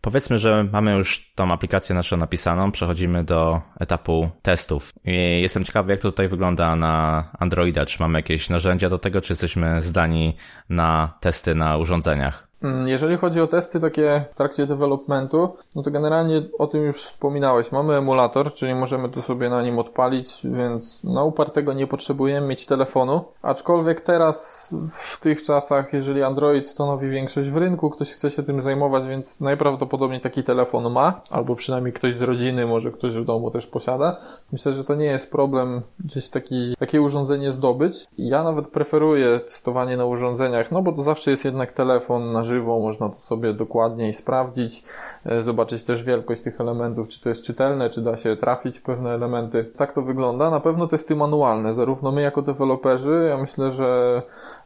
[0.00, 4.92] Powiedzmy, że mamy już tą aplikację naszą napisaną, przechodzimy do etapu testów.
[5.04, 7.86] I jestem ciekawy, jak to tutaj wygląda na Androida.
[7.86, 10.36] Czy mamy jakieś narzędzia do tego, czy jesteśmy zdani
[10.68, 12.45] na testy na urządzeniach?
[12.66, 16.96] Mm, jeżeli chodzi o testy takie w trakcie developmentu, no to generalnie o tym już
[16.96, 17.72] wspominałeś.
[17.72, 22.66] Mamy emulator, czyli możemy to sobie na nim odpalić, więc na upartego nie potrzebujemy mieć
[22.66, 23.24] telefonu.
[23.42, 28.62] Aczkolwiek teraz w tych czasach, jeżeli Android stanowi większość w rynku, ktoś chce się tym
[28.62, 33.50] zajmować, więc najprawdopodobniej taki telefon ma, albo przynajmniej ktoś z rodziny, może ktoś w domu
[33.50, 34.16] też posiada.
[34.52, 38.06] Myślę, że to nie jest problem gdzieś taki, takie urządzenie zdobyć.
[38.18, 42.55] Ja nawet preferuję testowanie na urządzeniach, no bo to zawsze jest jednak telefon na żywo,
[42.62, 44.84] można to sobie dokładniej sprawdzić,
[45.26, 49.10] e, zobaczyć też wielkość tych elementów, czy to jest czytelne, czy da się trafić pewne
[49.10, 49.64] elementy.
[49.64, 50.50] Tak to wygląda.
[50.50, 54.22] Na pewno testy manualne, zarówno my jako deweloperzy, ja myślę, że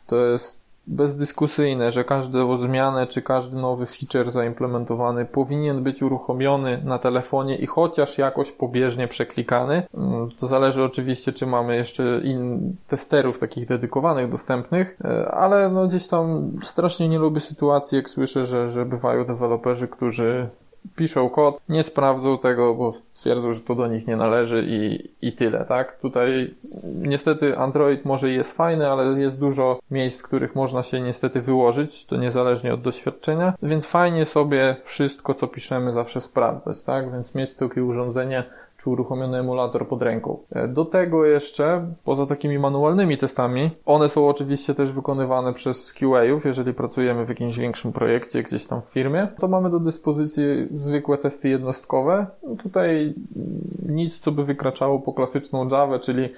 [0.06, 0.59] to jest
[0.90, 7.66] bezdyskusyjne, że każdą zmianę czy każdy nowy feature zaimplementowany powinien być uruchomiony na telefonie i
[7.66, 9.82] chociaż jakoś pobieżnie przeklikany.
[9.94, 15.86] Mm, to zależy oczywiście, czy mamy jeszcze in testerów takich dedykowanych, dostępnych, e, ale no
[15.86, 20.48] gdzieś tam strasznie nie lubię sytuacji, jak słyszę, że, że bywają deweloperzy, którzy
[20.96, 25.32] piszą kod, nie sprawdzą tego, bo stwierdzą, że to do nich nie należy i, i
[25.32, 26.00] tyle, tak?
[26.00, 26.54] Tutaj
[26.94, 32.06] niestety Android może jest fajny, ale jest dużo miejsc, w których można się niestety wyłożyć,
[32.06, 37.12] to niezależnie od doświadczenia, więc fajnie sobie wszystko, co piszemy zawsze sprawdzać, tak?
[37.12, 38.44] Więc mieć takie urządzenie
[38.82, 40.38] czy uruchomiony emulator pod ręką.
[40.52, 46.44] E, do tego jeszcze, poza takimi manualnymi testami, one są oczywiście też wykonywane przez QA-ów,
[46.44, 51.18] jeżeli pracujemy w jakimś większym projekcie gdzieś tam w firmie, to mamy do dyspozycji zwykłe
[51.18, 52.26] testy jednostkowe.
[52.42, 53.14] No tutaj
[53.88, 56.28] nic, co by wykraczało po klasyczną Java, czyli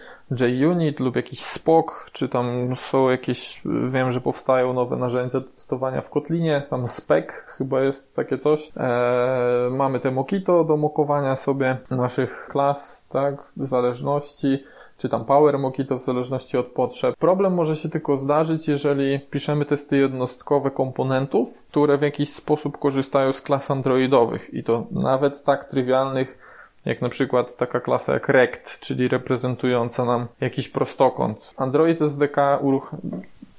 [0.61, 3.59] JUnit lub jakiś Spock, czy tam są jakieś,
[3.90, 7.12] wiem, że powstają nowe narzędzia do testowania w Kotlinie, tam Spec
[7.46, 8.72] chyba jest takie coś.
[8.76, 14.59] Eee, mamy te Mokito do mokowania sobie naszych klas, tak, zależności
[15.03, 17.16] czy tam Power Mokito w zależności od potrzeb.
[17.16, 23.33] Problem może się tylko zdarzyć, jeżeli piszemy testy jednostkowe komponentów, które w jakiś sposób korzystają
[23.33, 26.38] z klas androidowych i to nawet tak trywialnych
[26.85, 31.53] jak na przykład taka klasa jak rect, czyli reprezentująca nam jakiś prostokąt.
[31.57, 32.90] Android SDK uruch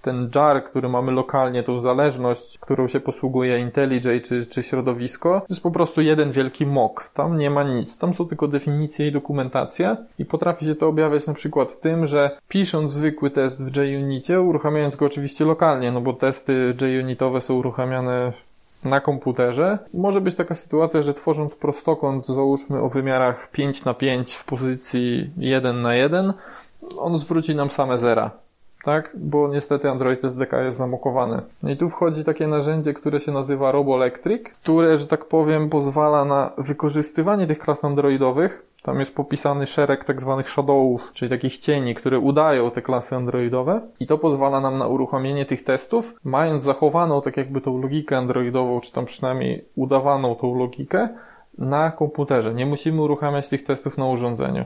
[0.04, 5.46] ten jar, który mamy lokalnie, tą zależność, którą się posługuje IntelliJ czy, czy środowisko, to
[5.50, 7.14] jest po prostu jeden wielki mock.
[7.14, 7.98] Tam nie ma nic.
[7.98, 12.38] Tam są tylko definicje i dokumentacja i potrafi się to objawiać na przykład tym, że
[12.48, 18.34] pisząc zwykły test w JUnicie, uruchamiając go oczywiście lokalnie, no bo testy JUnitowe są uruchamiane
[18.86, 19.80] na komputerze.
[19.94, 25.30] Może być taka sytuacja, że tworząc prostokąt, załóżmy o wymiarach 5 na 5 w pozycji
[25.38, 26.34] 1 na 1,
[26.98, 28.32] on zwróci nam same zera.
[28.84, 29.16] Tak?
[29.18, 31.42] Bo niestety Android SDK jest zamokowany.
[31.70, 36.52] I tu wchodzi takie narzędzie, które się nazywa RoboElectric, które, że tak powiem, pozwala na
[36.58, 42.20] wykorzystywanie tych klas androidowych tam jest popisany szereg tak zwanych shadowów, czyli takich cieni, które
[42.20, 47.38] udają te klasy androidowe i to pozwala nam na uruchomienie tych testów, mając zachowaną tak
[47.38, 51.10] jakby tą logikę androidową, czy tam przynajmniej udawaną tą logikę
[51.58, 52.54] na komputerze.
[52.54, 54.66] Nie musimy uruchamiać tych testów na urządzeniu.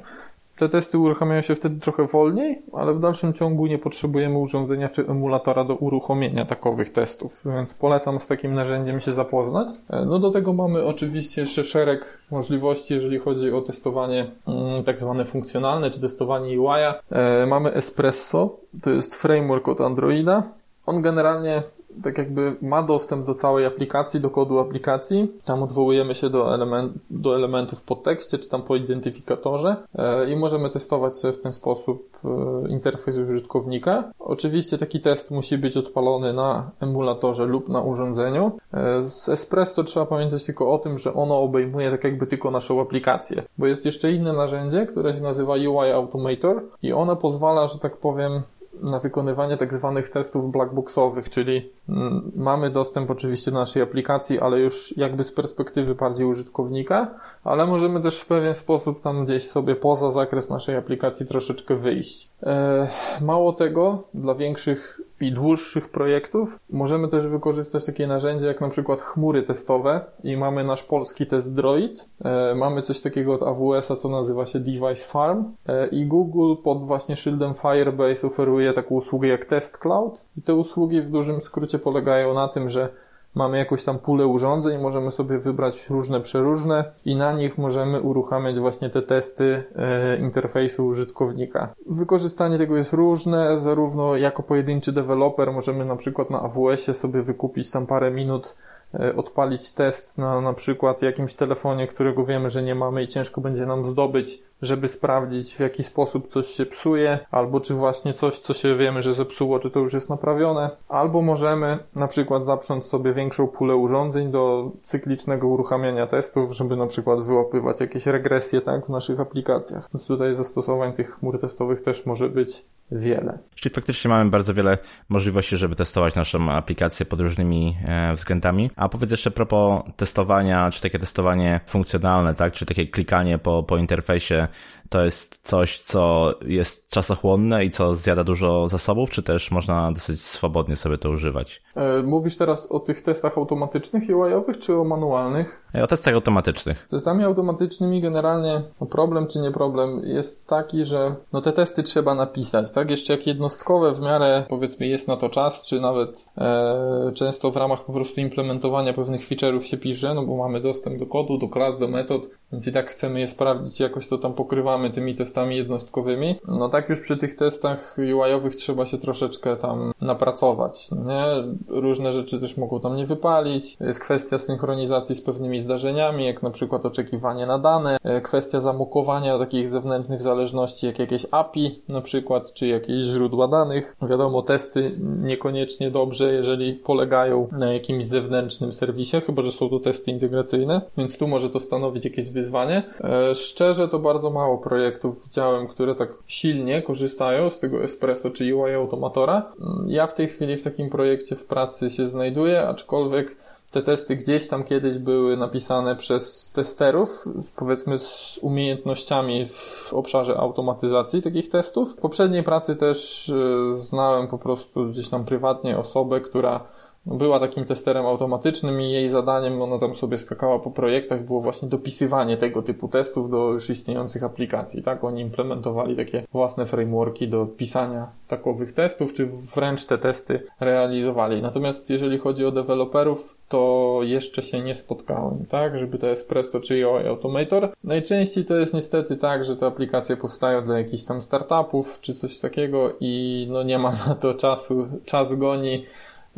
[0.59, 5.07] Te testy uruchamiają się wtedy trochę wolniej, ale w dalszym ciągu nie potrzebujemy urządzenia czy
[5.07, 9.67] emulatora do uruchomienia takowych testów, więc polecam z takim narzędziem się zapoznać.
[9.89, 14.99] E, no do tego mamy oczywiście jeszcze szereg możliwości, jeżeli chodzi o testowanie mm, tak
[14.99, 16.99] zwane funkcjonalne, czy testowanie UI-a.
[17.11, 20.43] E, mamy Espresso, to jest framework od Androida.
[20.85, 21.63] On generalnie
[22.03, 25.31] tak jakby ma dostęp do całej aplikacji, do kodu aplikacji.
[25.45, 30.35] Tam odwołujemy się do, element, do elementów po tekście, czy tam po identyfikatorze e, i
[30.35, 34.11] możemy testować sobie w ten sposób e, interfejs użytkownika.
[34.19, 38.51] Oczywiście taki test musi być odpalony na emulatorze lub na urządzeniu.
[38.73, 42.81] E, z Espresso trzeba pamiętać tylko o tym, że ono obejmuje tak jakby tylko naszą
[42.81, 47.79] aplikację, bo jest jeszcze inne narzędzie, które się nazywa UI Automator i ono pozwala, że
[47.79, 48.41] tak powiem,
[48.81, 54.59] na wykonywanie tak zwanych testów blackboxowych, czyli mm, mamy dostęp oczywiście do naszej aplikacji, ale
[54.59, 57.07] już jakby z perspektywy bardziej użytkownika,
[57.43, 62.29] ale możemy też w pewien sposób tam gdzieś sobie poza zakres naszej aplikacji troszeczkę wyjść.
[62.43, 62.87] E,
[63.21, 66.59] mało tego, dla większych i dłuższych projektów.
[66.69, 71.53] Możemy też wykorzystać takie narzędzie jak na przykład chmury testowe i mamy nasz polski test
[71.53, 75.43] Droid, e, mamy coś takiego od AWS-a, co nazywa się Device Farm.
[75.67, 80.25] E, i Google pod właśnie szyldem Firebase oferuje taką usługę jak Test Cloud.
[80.37, 82.89] I te usługi w dużym skrócie polegają na tym, że
[83.37, 88.59] mamy jakąś tam pulę urządzeń, możemy sobie wybrać różne przeróżne i na nich możemy uruchamiać
[88.59, 91.73] właśnie te testy e, interfejsu użytkownika.
[91.85, 97.71] Wykorzystanie tego jest różne, zarówno jako pojedynczy deweloper możemy na przykład na AWS-ie sobie wykupić
[97.71, 98.55] tam parę minut
[98.93, 103.41] e, odpalić test na na przykład jakimś telefonie, którego wiemy, że nie mamy i ciężko
[103.41, 108.39] będzie nam zdobyć żeby sprawdzić w jaki sposób coś się psuje, albo czy właśnie coś,
[108.39, 112.85] co się wiemy, że zepsuło, czy to już jest naprawione, albo możemy na przykład zaprząc
[112.85, 118.85] sobie większą pulę urządzeń do cyklicznego uruchamiania testów, żeby na przykład wyłapywać jakieś regresje tak,
[118.85, 119.89] w naszych aplikacjach.
[119.93, 123.39] Więc tutaj zastosowań tych chmur testowych też może być wiele.
[123.55, 124.77] Czyli faktycznie mamy bardzo wiele
[125.09, 128.71] możliwości, żeby testować naszą aplikację pod różnymi e, względami.
[128.75, 132.53] A powiedz jeszcze propos testowania, czy takie testowanie funkcjonalne, tak?
[132.53, 134.46] Czy takie klikanie po, po interfejsie
[134.89, 140.21] to jest coś, co jest czasochłonne i co zjada dużo zasobów, czy też można dosyć
[140.21, 141.61] swobodnie sobie to używać?
[141.75, 145.66] E, mówisz teraz o tych testach automatycznych UI-owych, czy o manualnych?
[145.83, 146.87] O testach automatycznych.
[146.89, 152.15] Testami automatycznymi generalnie no problem czy nie problem jest taki, że no te testy trzeba
[152.15, 152.89] napisać, tak?
[152.89, 157.57] Jeszcze jak jednostkowe w miarę powiedzmy jest na to czas, czy nawet e, często w
[157.57, 161.47] ramach po prostu implementowania pewnych feature'ów się pisze, no bo mamy dostęp do kodu, do
[161.47, 165.57] klas, do metod, więc i tak chcemy je sprawdzić, jakoś to tam pokrywamy tymi testami
[165.57, 166.35] jednostkowymi.
[166.47, 171.25] No tak już przy tych testach UI-owych trzeba się troszeczkę tam napracować, nie?
[171.67, 173.77] Różne rzeczy też mogą tam nie wypalić.
[173.79, 179.39] Jest kwestia synchronizacji z pewnymi zdarzeniami, jak na przykład oczekiwanie na dane, e, kwestia zamukowania
[179.39, 183.95] takich zewnętrznych zależności, jak jakieś API na przykład, czy jakieś źródła danych.
[184.01, 190.11] Wiadomo, testy niekoniecznie dobrze, jeżeli polegają na jakimś zewnętrznym serwisie, chyba że są to testy
[190.11, 192.83] integracyjne, więc tu może to stanowić jakieś wyzwanie.
[193.03, 198.55] E, szczerze to bardzo mało projektów widziałem, które tak silnie korzystają z tego Espresso czy
[198.55, 199.51] UI Automatora.
[199.87, 203.46] Ja w tej chwili w takim projekcie w pracy się znajduję, aczkolwiek
[203.77, 207.09] te testy gdzieś tam kiedyś były napisane przez testerów,
[207.55, 211.93] powiedzmy z umiejętnościami w obszarze automatyzacji takich testów.
[211.93, 216.63] W poprzedniej pracy też e, znałem po prostu gdzieś tam prywatnie osobę, która
[217.07, 221.67] była takim testerem automatycznym i jej zadaniem, ona tam sobie skakała po projektach, było właśnie
[221.67, 225.03] dopisywanie tego typu testów do już istniejących aplikacji, tak?
[225.03, 231.41] Oni implementowali takie własne frameworki do pisania takowych testów, czy wręcz te testy realizowali.
[231.41, 235.79] Natomiast jeżeli chodzi o deweloperów, to jeszcze się nie spotkałem, tak?
[235.79, 237.69] Żeby to Espresso czy UI Automator.
[237.83, 242.39] Najczęściej to jest niestety tak, że te aplikacje powstają dla jakichś tam startupów, czy coś
[242.39, 245.85] takiego i no nie ma na to czasu, czas goni,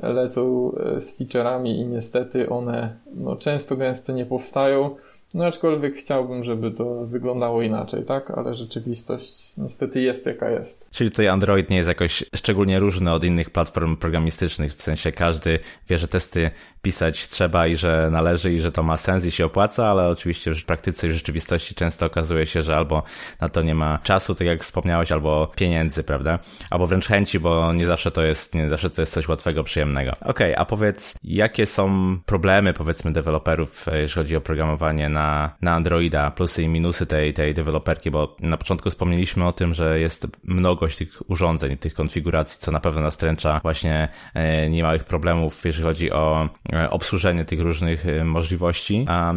[0.02, 4.96] lecą e, z featureami i niestety one no, często gęsto nie powstają.
[5.34, 8.32] No aczkolwiek chciałbym, żeby to wyglądało inaczej, tak?
[8.32, 10.88] Ale rzeczywistość niestety jest jaka jest.
[10.92, 15.60] Czyli tutaj Android nie jest jakoś szczególnie różny od innych platform programistycznych, w sensie każdy
[15.90, 19.46] wie, że testy pisać trzeba i że należy i że to ma sens i się
[19.46, 23.04] opłaca, ale oczywiście w praktyce i w rzeczywistości często okazuje się, że albo
[23.42, 26.40] na to nie ma czasu, tak jak wspomniałeś, albo pieniędzy, prawda?
[26.70, 30.12] Albo wręcz chęci, bo nie zawsze to jest, nie zawsze to jest coś łatwego, przyjemnego.
[30.12, 35.19] Okej, okay, a powiedz, jakie są problemy, powiedzmy, deweloperów, jeśli chodzi o programowanie na,
[35.62, 40.00] na Androida, plusy i minusy tej, tej deweloperki, bo na początku wspomnieliśmy o tym, że
[40.00, 45.84] jest mnogość tych urządzeń, tych konfiguracji, co na pewno nastręcza właśnie e, niemałych problemów, jeżeli
[45.84, 49.06] chodzi o E, obsłużenie tych różnych e, możliwości.
[49.08, 49.34] A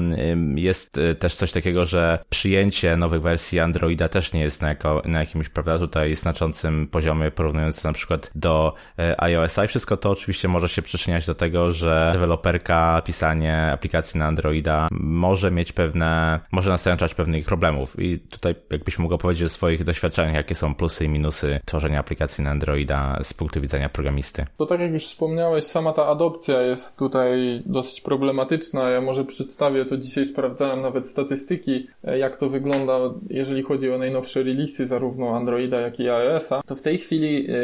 [0.55, 5.21] jest też coś takiego, że przyjęcie nowych wersji Androida też nie jest na, jako, na
[5.21, 8.75] jakimś, prawda, tutaj znaczącym poziomie, porównując na przykład do
[9.18, 14.27] iOS-a i wszystko to oczywiście może się przyczyniać do tego, że deweloperka, pisanie aplikacji na
[14.27, 19.85] Androida może mieć pewne, może nastręczać pewnych problemów i tutaj jakbyś mógł powiedzieć o swoich
[19.85, 24.45] doświadczeniach, jakie są plusy i minusy tworzenia aplikacji na Androida z punktu widzenia programisty.
[24.59, 28.91] To tak jak już wspomniałeś, sama ta adopcja jest tutaj tutaj dosyć problematyczna.
[28.91, 32.99] Ja może przedstawię to dzisiaj, sprawdzałem nawet statystyki, e, jak to wygląda,
[33.31, 36.63] jeżeli chodzi o najnowsze releasy, zarówno Androida, jak i iOS-a.
[36.67, 37.55] To w tej chwili e,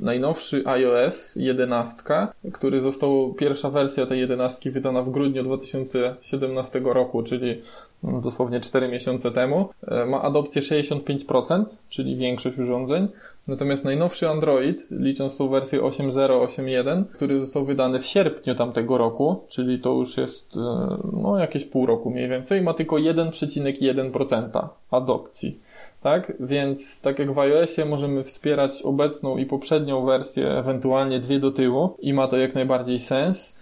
[0.00, 2.02] najnowszy iOS 11,
[2.52, 7.47] który został, pierwsza wersja tej 11 wydana w grudniu 2017 roku, czyli
[8.02, 13.08] no, dosłownie 4 miesiące temu, e, ma adopcję 65%, czyli większość urządzeń.
[13.48, 19.78] Natomiast najnowszy Android, licząc tą wersję 8.0, który został wydany w sierpniu tamtego roku, czyli
[19.78, 20.58] to już jest e,
[21.22, 25.60] no, jakieś pół roku mniej więcej, ma tylko 1,1% adopcji.
[26.02, 26.32] Tak?
[26.40, 31.96] Więc tak jak w iOSie możemy wspierać obecną i poprzednią wersję, ewentualnie dwie do tyłu
[32.00, 33.57] i ma to jak najbardziej sens,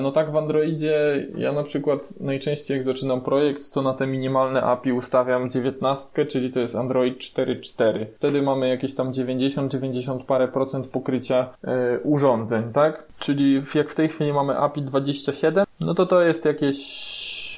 [0.00, 4.62] no tak w Androidzie ja na przykład najczęściej jak zaczynam projekt, to na te minimalne
[4.62, 8.06] API ustawiam 19, czyli to jest Android 4.4.
[8.16, 13.06] Wtedy mamy jakieś tam 90-90 parę procent pokrycia e, urządzeń, tak?
[13.18, 16.76] Czyli jak w tej chwili mamy API 27, no to to jest jakieś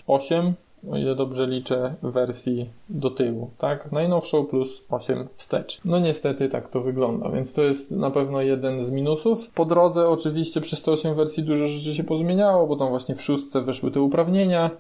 [0.07, 0.55] 8
[0.91, 3.93] o ile dobrze liczę, wersji do tyłu, tak?
[3.93, 5.81] Najnowszą plus 8 wstecz.
[5.85, 9.51] No niestety tak to wygląda, więc to jest na pewno jeden z minusów.
[9.51, 13.23] Po drodze oczywiście przez te 8 wersji dużo rzeczy się pozmieniało, bo tam właśnie w
[13.23, 14.71] szóstce weszły te uprawnienia,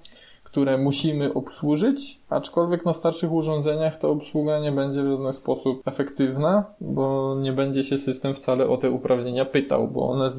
[0.44, 6.64] które musimy obsłużyć, aczkolwiek na starszych urządzeniach ta obsługa nie będzie w żaden sposób efektywna,
[6.80, 10.30] bo nie będzie się system wcale o te uprawnienia pytał, bo one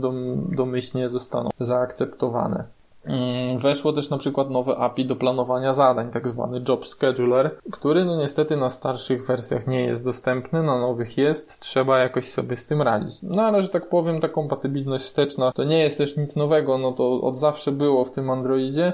[0.52, 2.79] domyślnie zostaną zaakceptowane.
[3.06, 8.06] Mm, weszło też na przykład nowe API do planowania zadań, tak zwany Job Scheduler, który
[8.06, 12.66] no niestety na starszych wersjach nie jest dostępny, na nowych jest, trzeba jakoś sobie z
[12.66, 13.18] tym radzić.
[13.24, 16.92] No ale, że tak powiem, ta kompatybilność wsteczna to nie jest też nic nowego, no
[16.92, 18.94] to od zawsze było w tym Androidzie,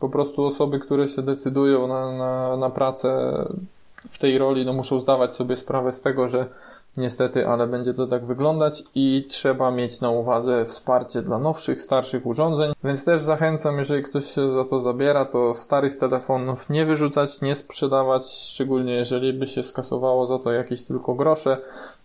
[0.00, 3.32] po prostu osoby, które się decydują na, na, na pracę
[4.08, 6.46] w tej roli, no muszą zdawać sobie sprawę z tego, że
[6.96, 12.26] niestety, ale będzie to tak wyglądać i trzeba mieć na uwadze wsparcie dla nowszych, starszych
[12.26, 17.40] urządzeń, więc też zachęcam, jeżeli ktoś się za to zabiera, to starych telefonów nie wyrzucać,
[17.40, 21.58] nie sprzedawać, szczególnie jeżeli by się skasowało za to jakieś tylko grosze,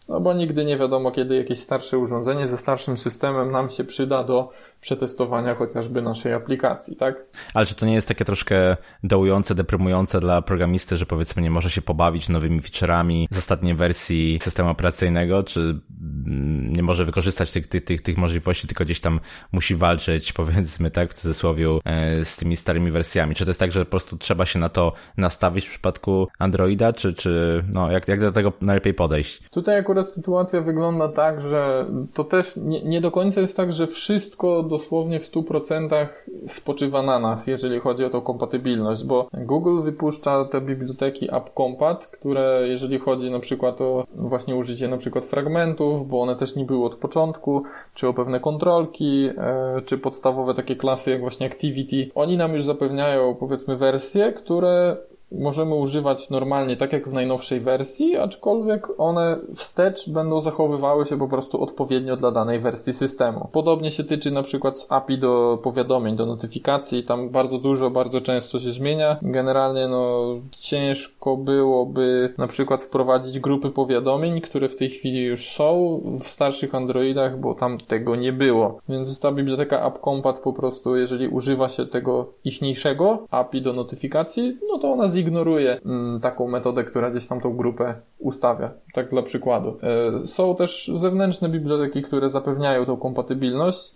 [0.09, 4.23] no bo nigdy nie wiadomo, kiedy jakieś starsze urządzenie ze starszym systemem nam się przyda
[4.23, 4.49] do
[4.81, 7.15] przetestowania chociażby naszej aplikacji, tak?
[7.53, 11.69] Ale czy to nie jest takie troszkę dołujące, deprymujące dla programisty, że powiedzmy nie może
[11.69, 17.67] się pobawić nowymi featureami z ostatniej wersji systemu operacyjnego, czy mm, nie może wykorzystać tych,
[17.67, 19.19] tych, tych, tych możliwości, tylko gdzieś tam
[19.51, 23.35] musi walczyć, powiedzmy tak, w cudzysłowie, e, z tymi starymi wersjami?
[23.35, 26.93] Czy to jest tak, że po prostu trzeba się na to nastawić w przypadku Androida,
[26.93, 29.49] czy, czy no, jak, jak do tego najlepiej podejść?
[29.49, 33.87] Tutaj akurat sytuacja wygląda tak, że to też nie, nie do końca jest tak, że
[33.87, 36.07] wszystko dosłownie w 100%
[36.47, 42.63] spoczywa na nas, jeżeli chodzi o tą kompatybilność, bo Google wypuszcza te biblioteki AppCompat, które
[42.67, 46.85] jeżeli chodzi na przykład o właśnie użycie na przykład fragmentów, bo one też nie były
[46.85, 47.63] od początku,
[47.93, 52.63] czy o pewne kontrolki, e, czy podstawowe takie klasy jak właśnie Activity, oni nam już
[52.63, 54.97] zapewniają powiedzmy wersje, które
[55.31, 61.27] możemy używać normalnie, tak jak w najnowszej wersji, aczkolwiek one wstecz będą zachowywały się po
[61.27, 63.49] prostu odpowiednio dla danej wersji systemu.
[63.51, 68.21] Podobnie się tyczy na przykład z API do powiadomień, do notyfikacji, tam bardzo dużo, bardzo
[68.21, 69.17] często się zmienia.
[69.21, 76.01] Generalnie no ciężko byłoby na przykład wprowadzić grupy powiadomień, które w tej chwili już są
[76.19, 78.79] w starszych Androidach, bo tam tego nie było.
[78.89, 84.79] Więc ta biblioteka AppCompat po prostu, jeżeli używa się tego ichniejszego API do notyfikacji, no
[84.79, 88.71] to ona zignoruje mm, taką metodę, która gdzieś tam tą grupę ustawia.
[88.93, 89.77] Tak dla przykładu.
[90.21, 93.95] E, są też zewnętrzne biblioteki, które zapewniają tą kompatybilność.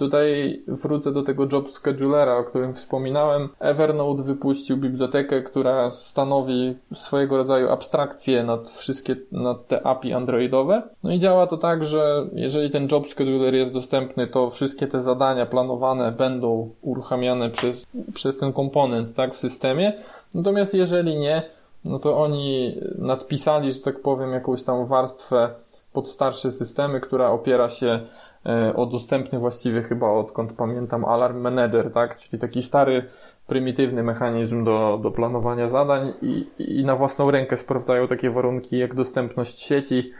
[0.00, 3.48] Tutaj wrócę do tego job schedulera, o którym wspominałem.
[3.58, 10.82] Evernote wypuścił bibliotekę, która stanowi swojego rodzaju abstrakcję nad wszystkie, nad te API androidowe.
[11.02, 15.00] No i działa to tak, że jeżeli ten job scheduler jest dostępny, to wszystkie te
[15.00, 19.92] zadania planowane będą uruchamiane przez, przez ten komponent, tak, w systemie.
[20.34, 21.42] Natomiast jeżeli nie,
[21.84, 25.50] no to oni nadpisali, że tak powiem, jakąś tam warstwę
[25.92, 28.00] pod starsze systemy, która opiera się
[28.46, 32.16] e, o dostępny właściwie chyba odkąd pamiętam Alarm Manager, tak?
[32.16, 33.08] Czyli taki stary,
[33.46, 38.94] prymitywny mechanizm do, do planowania zadań i, i na własną rękę sprawdzają takie warunki jak
[38.94, 40.12] dostępność sieci,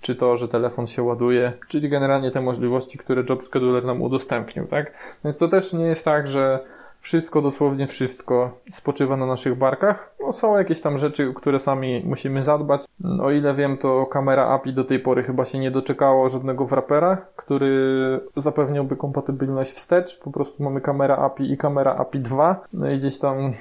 [0.00, 4.66] czy to, że telefon się ładuje, czyli generalnie te możliwości, które Job Scheduler nam udostępnił,
[4.66, 4.92] tak?
[5.24, 6.60] Więc to też nie jest tak, że
[7.00, 10.14] wszystko, dosłownie wszystko spoczywa na naszych barkach.
[10.20, 12.84] No, są jakieś tam rzeczy, które sami musimy zadbać.
[13.22, 17.16] O ile wiem, to kamera API do tej pory chyba się nie doczekało żadnego wrapera,
[17.36, 20.18] który zapewniałby kompatybilność wstecz.
[20.18, 22.60] Po prostu mamy kamera API i kamera API 2.
[22.72, 23.52] No i gdzieś tam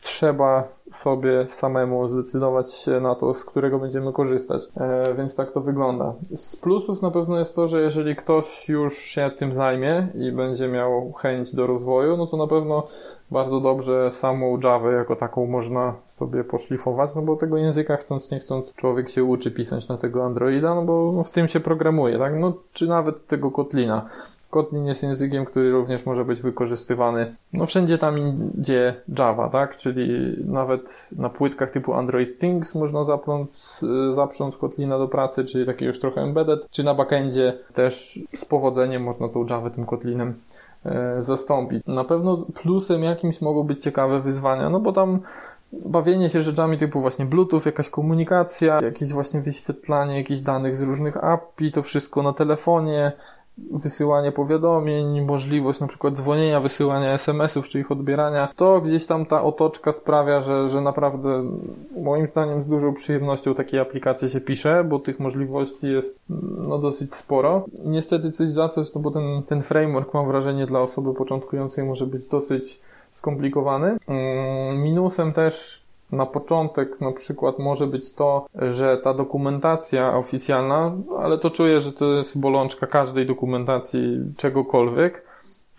[0.00, 4.62] trzeba sobie samemu zdecydować się na to, z którego będziemy korzystać.
[4.76, 6.14] E, więc tak to wygląda.
[6.34, 10.68] Z plusów na pewno jest to, że jeżeli ktoś już się tym zajmie i będzie
[10.68, 12.86] miał chęć do rozwoju, no to na pewno
[13.30, 18.38] bardzo dobrze samą Java jako taką można sobie poszlifować, no bo tego języka chcąc nie
[18.38, 22.32] chcąc człowiek się uczy pisać na tego Androida, no bo w tym się programuje, tak?
[22.38, 24.06] No czy nawet tego Kotlina.
[24.50, 28.14] Kotlin jest językiem, który również może być wykorzystywany no wszędzie tam,
[28.54, 29.76] gdzie Java, tak?
[29.76, 33.80] Czyli nawet na płytkach typu Android Things można zaprząc,
[34.10, 39.02] zaprząc Kotlina do pracy, czyli takie już trochę embedded, czy na backendzie też z powodzeniem
[39.02, 40.34] można tą Java tym Kotlinem
[40.84, 41.86] e, zastąpić.
[41.86, 45.20] Na pewno plusem jakimś mogą być ciekawe wyzwania, no bo tam
[45.72, 51.24] bawienie się rzeczami typu właśnie Bluetooth, jakaś komunikacja, jakieś właśnie wyświetlanie jakichś danych z różnych
[51.24, 53.12] API, to wszystko na telefonie,
[53.70, 59.42] wysyłanie powiadomień, możliwość na przykład dzwonienia, wysyłania SMS-ów czy ich odbierania, to gdzieś tam ta
[59.42, 61.44] otoczka sprawia, że, że naprawdę
[61.96, 66.20] moim zdaniem z dużą przyjemnością takiej aplikacji się pisze, bo tych możliwości jest
[66.68, 67.64] no dosyć sporo.
[67.84, 72.06] Niestety coś za coś, no bo ten, ten framework mam wrażenie dla osoby początkującej może
[72.06, 72.80] być dosyć
[73.10, 73.96] skomplikowany.
[74.06, 75.82] Mm, minusem też
[76.12, 81.92] na początek na przykład może być to, że ta dokumentacja oficjalna, ale to czuję, że
[81.92, 85.29] to jest bolączka każdej dokumentacji czegokolwiek,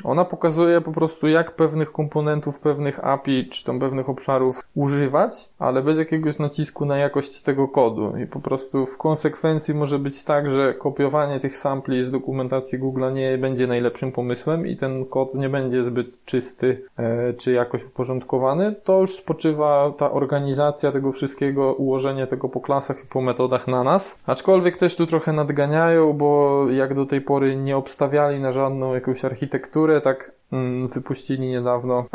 [0.03, 5.81] ona pokazuje po prostu, jak pewnych komponentów, pewnych API, czy tam pewnych obszarów używać, ale
[5.81, 8.17] bez jakiegoś nacisku na jakość tego kodu.
[8.17, 13.13] I po prostu w konsekwencji może być tak, że kopiowanie tych sampli z dokumentacji Google
[13.13, 18.75] nie będzie najlepszym pomysłem i ten kod nie będzie zbyt czysty, e, czy jakoś uporządkowany.
[18.83, 23.83] To już spoczywa ta organizacja tego wszystkiego, ułożenie tego po klasach i po metodach na
[23.83, 24.19] nas.
[24.25, 29.25] Aczkolwiek też tu trochę nadganiają, bo jak do tej pory nie obstawiali na żadną jakąś
[29.25, 32.05] architekturę, tak mm, wypuścili niedawno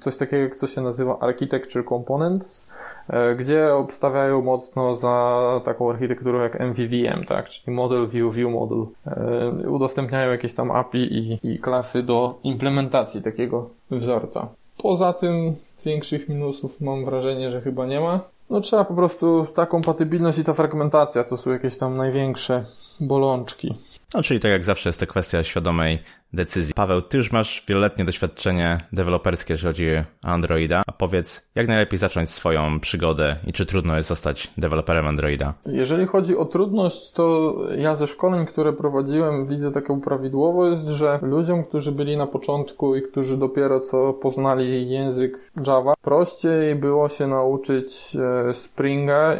[0.00, 2.70] coś takiego, co się nazywa Architecture Components,
[3.08, 8.86] e, gdzie obstawiają mocno za taką architekturą jak MVVM, tak, czyli Model View, View Model.
[9.06, 14.48] E, udostępniają jakieś tam API i, i klasy do implementacji takiego wzorca.
[14.82, 15.54] Poza tym
[15.84, 18.20] większych minusów mam wrażenie, że chyba nie ma.
[18.50, 22.64] No trzeba po prostu ta kompatybilność i ta fragmentacja to są jakieś tam największe
[23.00, 23.74] bolączki.
[24.14, 25.98] No, czyli tak jak zawsze jest to kwestia świadomej
[26.32, 26.74] decyzji.
[26.74, 29.90] Paweł, ty już masz wieloletnie doświadczenie deweloperskie, jeżeli chodzi
[30.24, 30.82] o Androida.
[30.86, 35.54] A powiedz, jak najlepiej zacząć swoją przygodę i czy trudno jest zostać deweloperem Androida?
[35.66, 41.64] Jeżeli chodzi o trudność, to ja ze szkoleń, które prowadziłem, widzę taką prawidłowość, że ludziom,
[41.64, 48.16] którzy byli na początku i którzy dopiero co poznali język Java, prościej było się nauczyć
[48.48, 49.36] e, Springa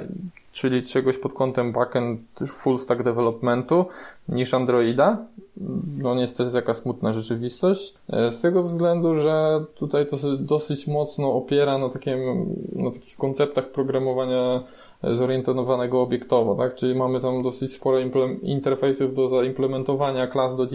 [0.59, 3.87] czyli czegoś pod kątem backend full stack developmentu
[4.29, 5.27] niż Androida.
[5.99, 7.95] No niestety taka smutna rzeczywistość.
[8.11, 12.19] E, z tego względu, że tutaj to dosyć mocno opiera na, takim,
[12.73, 14.63] na takich konceptach programowania
[15.03, 16.75] zorientowanego obiektowo, tak?
[16.75, 17.99] Czyli mamy tam dosyć sporo
[18.43, 20.67] interfejsów do zaimplementowania, klas do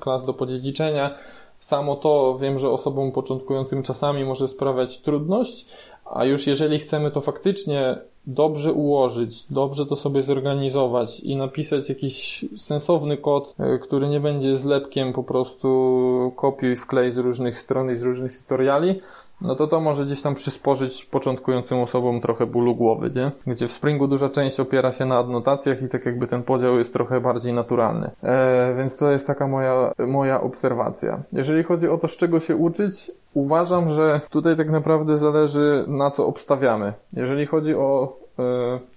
[0.00, 1.14] klas do podziedziczenia.
[1.58, 5.66] Samo to wiem, że osobom początkującym czasami może sprawiać trudność,
[6.10, 12.44] a już jeżeli chcemy to faktycznie dobrze ułożyć, dobrze to sobie zorganizować i napisać jakiś
[12.56, 17.96] sensowny kod, e, który nie będzie zlepkiem po prostu kopiuj wklej z różnych stron i
[17.96, 19.00] z różnych tutoriali,
[19.42, 23.30] no to to może gdzieś tam przysporzyć początkującym osobom trochę bólu głowy, nie?
[23.46, 26.92] Gdzie w Springu duża część opiera się na adnotacjach i tak jakby ten podział jest
[26.92, 28.10] trochę bardziej naturalny.
[28.22, 31.22] E, więc to jest taka moja, moja obserwacja.
[31.32, 36.10] Jeżeli chodzi o to, z czego się uczyć, uważam, że tutaj tak naprawdę zależy na
[36.10, 36.92] co obstawiamy.
[37.12, 38.42] Jeżeli chodzi o e,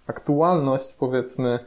[0.07, 1.59] aktualność, powiedzmy,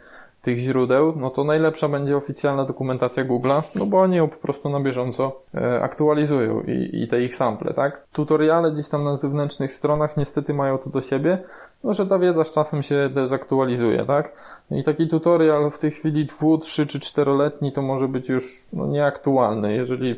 [0.46, 4.70] tych źródeł, no to najlepsza będzie oficjalna dokumentacja Google'a, no bo oni ją po prostu
[4.70, 8.06] na bieżąco e, aktualizują i, i te ich sample, tak?
[8.12, 11.38] Tutoriale gdzieś tam na zewnętrznych stronach niestety mają to do siebie,
[11.84, 14.32] no że ta wiedza z czasem się dezaktualizuje, tak?
[14.70, 18.86] I taki tutorial w tej chwili dwu, trzy czy czteroletni to może być już no,
[18.86, 20.16] nieaktualny, jeżeli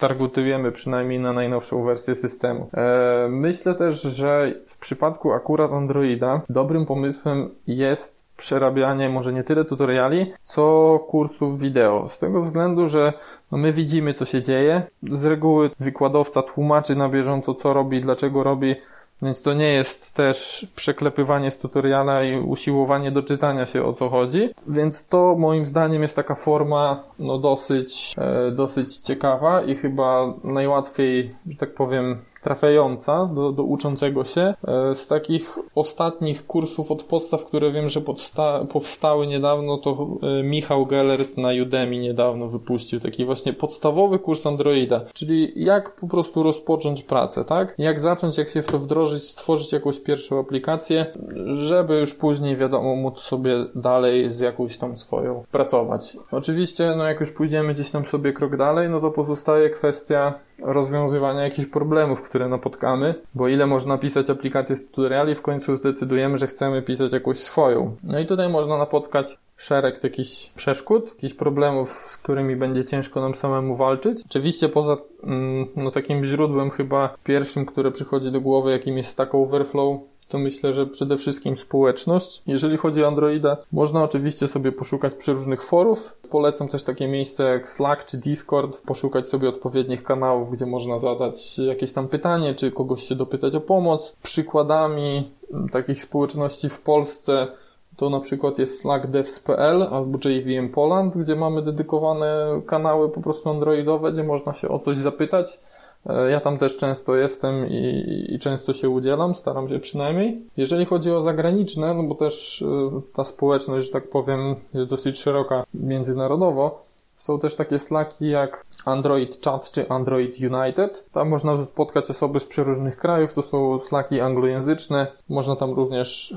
[0.00, 2.68] targetujemy przynajmniej na najnowszą wersję systemu.
[2.74, 9.64] E, myślę też, że w przypadku akurat Androida dobrym pomysłem jest przerabianie może nie tyle
[9.64, 12.08] tutoriali, co kursów wideo.
[12.08, 13.12] Z tego względu, że
[13.52, 14.82] no my widzimy, co się dzieje.
[15.10, 18.74] Z reguły wykładowca tłumaczy na bieżąco, co robi, dlaczego robi,
[19.22, 24.08] więc to nie jest też przeklepywanie z tutoriala i usiłowanie do czytania się o co
[24.08, 24.50] chodzi.
[24.68, 31.34] Więc to moim zdaniem jest taka forma no dosyć, e, dosyć ciekawa i chyba najłatwiej,
[31.46, 34.54] że tak powiem, trafiająca do, do uczącego się.
[34.68, 40.42] E, z takich ostatnich kursów od podstaw, które wiem, że podsta- powstały niedawno, to e,
[40.42, 46.42] Michał Gellert na Udemy niedawno wypuścił taki właśnie podstawowy kurs Androida, czyli jak po prostu
[46.42, 47.74] rozpocząć pracę, tak?
[47.78, 51.06] Jak zacząć, jak się w to wdrożyć, stworzyć jakąś pierwszą aplikację,
[51.54, 56.16] żeby już później, wiadomo, móc sobie dalej z jakąś tam swoją pracować.
[56.30, 61.42] Oczywiście, no jak już pójdziemy gdzieś tam sobie krok dalej, no to pozostaje kwestia rozwiązywania
[61.42, 66.46] jakichś problemów, które napotkamy, bo ile można pisać aplikacje z tutoriali, w końcu zdecydujemy, że
[66.46, 67.96] chcemy pisać jakąś swoją.
[68.04, 73.34] No i tutaj można napotkać szereg jakichś przeszkód, jakichś problemów, z którymi będzie ciężko nam
[73.34, 74.22] samemu walczyć.
[74.26, 79.34] Oczywiście poza mm, no, takim źródłem chyba pierwszym, które przychodzi do głowy, jakim jest Stack
[79.34, 80.00] Overflow,
[80.32, 82.42] to myślę, że przede wszystkim społeczność.
[82.46, 86.18] Jeżeli chodzi o Androida, można oczywiście sobie poszukać przeróżnych forów.
[86.30, 91.58] Polecam też takie miejsce jak Slack czy Discord, poszukać sobie odpowiednich kanałów, gdzie można zadać
[91.58, 94.16] jakieś tam pytanie, czy kogoś się dopytać o pomoc.
[94.22, 95.30] Przykładami
[95.72, 97.48] takich społeczności w Polsce
[97.96, 103.50] to na przykład jest Slack devs.pl albo JVM Poland, gdzie mamy dedykowane kanały po prostu
[103.50, 105.60] androidowe, gdzie można się o coś zapytać.
[106.06, 110.42] E, ja tam też często jestem i, i, często się udzielam, staram się przynajmniej.
[110.56, 115.20] Jeżeli chodzi o zagraniczne, no bo też e, ta społeczność, że tak powiem, jest dosyć
[115.20, 116.82] szeroka międzynarodowo,
[117.16, 121.10] są też takie slaki jak Android Chat czy Android United.
[121.12, 125.06] Tam można spotkać osoby z przeróżnych krajów, to są slacki anglojęzyczne.
[125.28, 126.34] Można tam również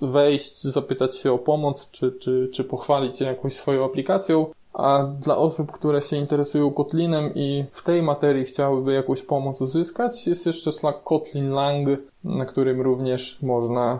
[0.00, 4.46] wejść, zapytać się o pomoc, czy, czy, czy pochwalić się jakąś swoją aplikacją.
[4.72, 10.26] A dla osób, które się interesują Kotlinem i w tej materii chciałyby jakąś pomoc uzyskać,
[10.26, 11.88] jest jeszcze Slack Kotlin Lang,
[12.24, 13.98] na którym również można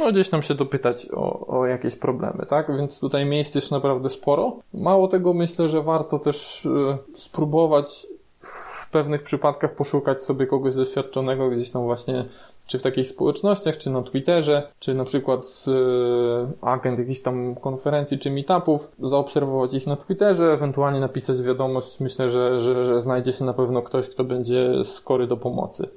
[0.00, 2.76] no, gdzieś tam się dopytać o, o jakieś problemy, tak?
[2.76, 4.56] Więc tutaj miejsc jest naprawdę sporo.
[4.74, 8.06] Mało tego, myślę, że warto też y, spróbować
[8.40, 12.24] w pewnych przypadkach poszukać sobie kogoś doświadczonego gdzieś tam właśnie
[12.66, 15.72] czy w takich społecznościach, czy na Twitterze, czy na przykład z e,
[16.60, 22.00] agent jakichś tam konferencji, czy meetupów, zaobserwować ich na Twitterze, ewentualnie napisać wiadomość.
[22.00, 25.88] Myślę, że, że, że znajdzie się na pewno ktoś, kto będzie skory do pomocy.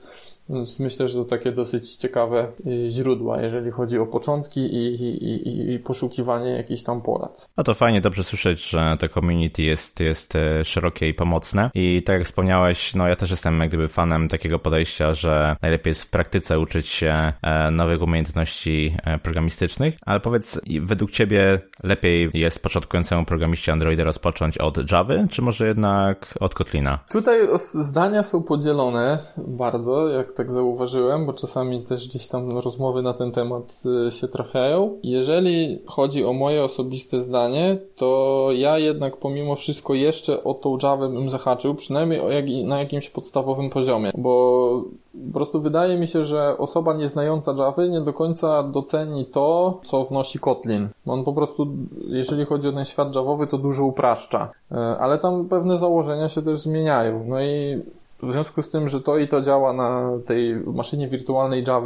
[0.49, 5.73] Więc myślę, że to takie dosyć ciekawe y, źródła, jeżeli chodzi o początki i, i,
[5.73, 7.49] i, poszukiwanie jakichś tam porad.
[7.57, 11.69] No to fajnie, dobrze słyszeć, że to community jest, jest e, szerokie i pomocne.
[11.73, 15.91] I tak jak wspomniałeś, no ja też jestem jak gdyby fanem takiego podejścia, że najlepiej
[15.91, 22.29] jest w praktyce uczyć się e, nowych umiejętności e, programistycznych, ale powiedz, według Ciebie lepiej
[22.33, 26.99] jest początkującemu programiście Androida rozpocząć od Java, czy może jednak od Kotlina?
[27.11, 27.39] Tutaj
[27.73, 33.31] zdania są podzielone bardzo, jak tak zauważyłem, bo czasami też gdzieś tam rozmowy na ten
[33.31, 34.97] temat y, się trafiają.
[35.03, 41.09] Jeżeli chodzi o moje osobiste zdanie, to ja jednak pomimo wszystko jeszcze o tą Java
[41.09, 44.83] bym zahaczył, przynajmniej na jakimś podstawowym poziomie, bo
[45.27, 50.05] po prostu wydaje mi się, że osoba nieznająca Java nie do końca doceni to, co
[50.05, 50.87] wnosi Kotlin.
[51.05, 51.67] On po prostu,
[52.07, 54.51] jeżeli chodzi o ten świat Javowy, to dużo upraszcza.
[54.71, 57.23] Y, ale tam pewne założenia się też zmieniają.
[57.27, 57.81] No i
[58.23, 61.77] w związku z tym, że to i to działa na tej maszynie wirtualnej Java,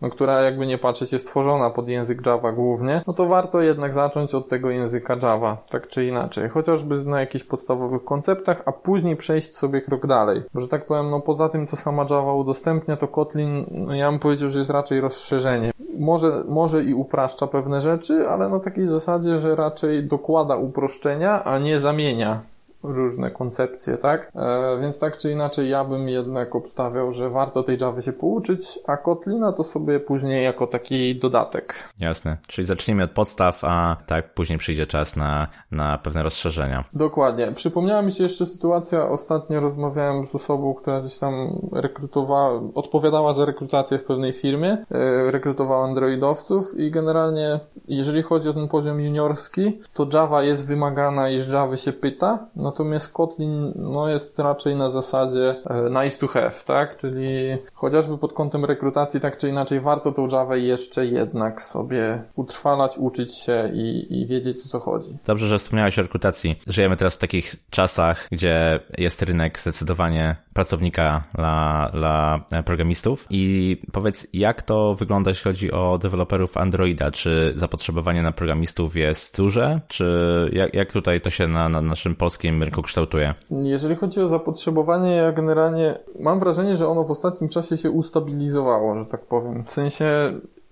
[0.00, 3.94] no, która jakby nie patrzeć jest tworzona pod język Java głównie, no to warto jednak
[3.94, 6.48] zacząć od tego języka Java, tak czy inaczej.
[6.48, 10.42] Chociażby na jakichś podstawowych konceptach, a później przejść sobie krok dalej.
[10.54, 14.10] Bo, że tak powiem, no poza tym, co sama Java udostępnia, to Kotlin, no ja
[14.10, 15.72] bym powiedział, że jest raczej rozszerzenie.
[15.98, 21.58] Może, może i upraszcza pewne rzeczy, ale na takiej zasadzie, że raczej dokłada uproszczenia, a
[21.58, 22.40] nie zamienia
[22.84, 24.32] różne koncepcje, tak?
[24.36, 28.78] E, więc tak czy inaczej ja bym jednak obstawiał, że warto tej Java się pouczyć,
[28.86, 31.74] a Kotlina to sobie później jako taki dodatek.
[31.98, 36.84] Jasne, czyli zacznijmy od podstaw, a tak później przyjdzie czas na, na pewne rozszerzenia.
[36.92, 37.52] Dokładnie.
[37.52, 43.44] Przypomniała mi się jeszcze sytuacja, ostatnio rozmawiałem z osobą, która gdzieś tam rekrutowała, odpowiadała za
[43.44, 49.78] rekrutację w pewnej firmie, e, rekrutowała androidowców i generalnie jeżeli chodzi o ten poziom juniorski,
[49.94, 54.76] to Java jest wymagana i z Java się pyta, no Natomiast Kotlin no, jest raczej
[54.76, 56.96] na zasadzie e, nice to have, tak?
[56.96, 62.98] Czyli chociażby pod kątem rekrutacji, tak czy inaczej, warto tą Java jeszcze jednak sobie utrwalać,
[62.98, 65.16] uczyć się i, i wiedzieć o co chodzi.
[65.26, 66.60] Dobrze, że wspomniałeś o rekrutacji.
[66.66, 74.26] Żyjemy teraz w takich czasach, gdzie jest rynek zdecydowanie pracownika dla, dla programistów i powiedz,
[74.32, 77.10] jak to wygląda, jeśli chodzi o deweloperów Androida?
[77.10, 79.80] Czy zapotrzebowanie na programistów jest duże?
[79.88, 83.34] Czy jak, jak tutaj to się na, na naszym polskim rynku kształtuje?
[83.50, 88.98] Jeżeli chodzi o zapotrzebowanie, ja generalnie mam wrażenie, że ono w ostatnim czasie się ustabilizowało,
[88.98, 89.64] że tak powiem.
[89.64, 90.06] W sensie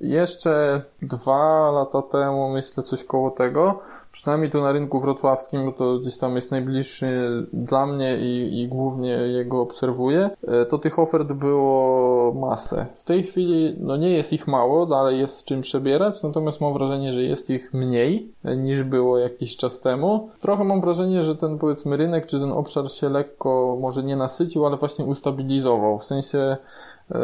[0.00, 3.80] jeszcze dwa lata temu, myślę, coś koło tego,
[4.12, 8.68] przynajmniej tu na rynku wrocławskim, bo to gdzieś tam jest najbliższy dla mnie i, i
[8.68, 12.86] głównie jego obserwuję, e, to tych ofert było masę.
[12.96, 17.12] W tej chwili no nie jest ich mało, dalej jest czym przebierać, natomiast mam wrażenie,
[17.12, 20.30] że jest ich mniej e, niż było jakiś czas temu.
[20.40, 24.66] Trochę mam wrażenie, że ten powiedzmy rynek czy ten obszar się lekko może nie nasycił,
[24.66, 25.98] ale właśnie ustabilizował.
[25.98, 26.56] W sensie
[27.10, 27.18] e,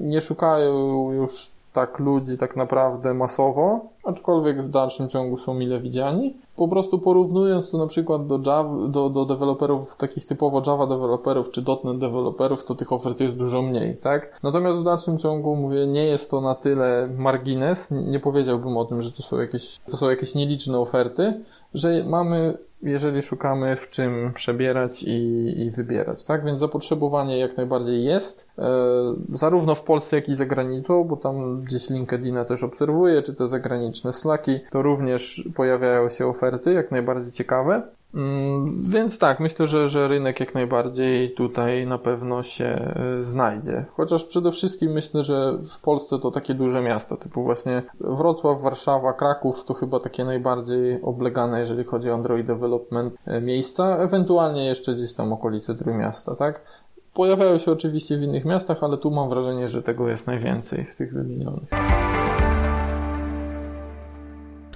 [0.00, 6.36] nie szukają już tak ludzi tak naprawdę masowo, aczkolwiek w dalszym ciągu są mile widziani.
[6.56, 11.50] Po prostu porównując to na przykład do Java, do, do deweloperów, takich typowo Java deweloperów
[11.50, 14.40] czy .NET deweloperów, to tych ofert jest dużo mniej, tak?
[14.42, 19.02] Natomiast w dalszym ciągu, mówię, nie jest to na tyle margines, nie powiedziałbym o tym,
[19.02, 21.40] że to są jakieś, to są jakieś nieliczne oferty,
[21.74, 26.44] że mamy jeżeli szukamy w czym przebierać i, i wybierać, tak?
[26.44, 28.64] Więc zapotrzebowanie jak najbardziej jest, e,
[29.32, 33.48] zarówno w Polsce, jak i za granicą, bo tam gdzieś LinkedIna też obserwuję, czy te
[33.48, 37.82] zagraniczne slaki, to również pojawiają się oferty jak najbardziej ciekawe.
[38.14, 43.84] Mm, więc tak, myślę, że, że rynek jak najbardziej tutaj na pewno się e, znajdzie.
[43.96, 49.12] Chociaż przede wszystkim myślę, że w Polsce to takie duże miasta, typu właśnie Wrocław, Warszawa,
[49.12, 54.94] Kraków to chyba takie najbardziej oblegane, jeżeli chodzi o Android Development e, miejsca, ewentualnie jeszcze
[54.94, 56.84] gdzieś tam okolice Trójmiasta, tak?
[57.14, 60.96] Pojawiają się oczywiście w innych miastach, ale tu mam wrażenie, że tego jest najwięcej z
[60.96, 61.68] tych wymienionych.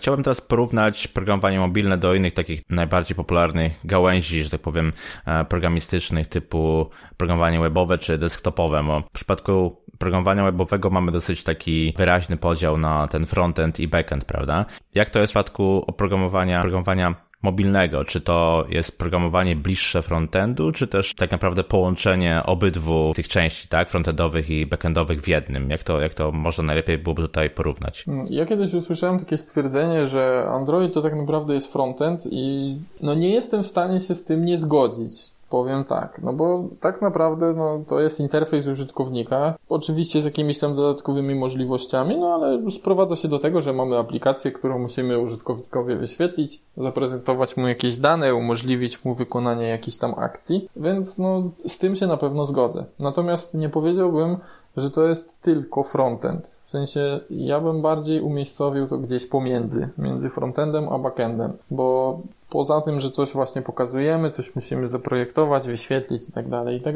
[0.09, 4.92] Chciałbym teraz porównać programowanie mobilne do innych takich najbardziej popularnych gałęzi, że tak powiem,
[5.26, 8.84] e, programistycznych typu programowanie webowe czy desktopowe.
[8.84, 14.24] Bo w przypadku programowania webowego mamy dosyć taki wyraźny podział na ten frontend i backend,
[14.24, 14.64] prawda?
[14.94, 18.05] Jak to jest w przypadku oprogramowania programowania mobilnego?
[18.05, 23.91] Czy to jest programowanie bliższe frontendu, czy też tak naprawdę połączenie obydwu tych części, tak,
[23.91, 25.70] frontendowych i backendowych w jednym?
[25.70, 28.05] Jak to, jak to można najlepiej byłoby tutaj porównać?
[28.30, 33.34] Ja kiedyś usłyszałem takie stwierdzenie, że Android to tak naprawdę jest frontend i no nie
[33.34, 35.38] jestem w stanie się z tym nie zgodzić.
[35.51, 40.76] Powiem tak, no bo tak naprawdę no, to jest interfejs użytkownika, oczywiście z jakimiś tam
[40.76, 46.61] dodatkowymi możliwościami, no ale sprowadza się do tego, że mamy aplikację, którą musimy użytkownikowi wyświetlić,
[46.76, 52.07] zaprezentować mu jakieś dane, umożliwić mu wykonanie jakichś tam akcji, więc no z tym się
[52.07, 52.84] na pewno zgodzę.
[52.99, 54.36] Natomiast nie powiedziałbym,
[54.76, 56.59] że to jest tylko frontend.
[56.66, 62.20] W sensie ja bym bardziej umiejscowił to gdzieś pomiędzy, między frontendem a backendem, bo
[62.51, 66.94] poza tym, że coś właśnie pokazujemy, coś musimy zaprojektować, wyświetlić i tak dalej, i tak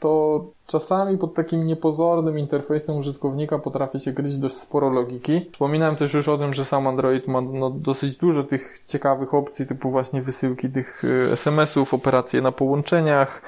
[0.00, 5.46] to czasami pod takim niepozornym interfejsem użytkownika potrafi się kryć dość sporo logiki.
[5.52, 9.66] Wspominałem też już o tym, że sam Android ma no, dosyć dużo tych ciekawych opcji,
[9.66, 13.42] typu właśnie wysyłki tych e, SMS-ów, operacje na połączeniach,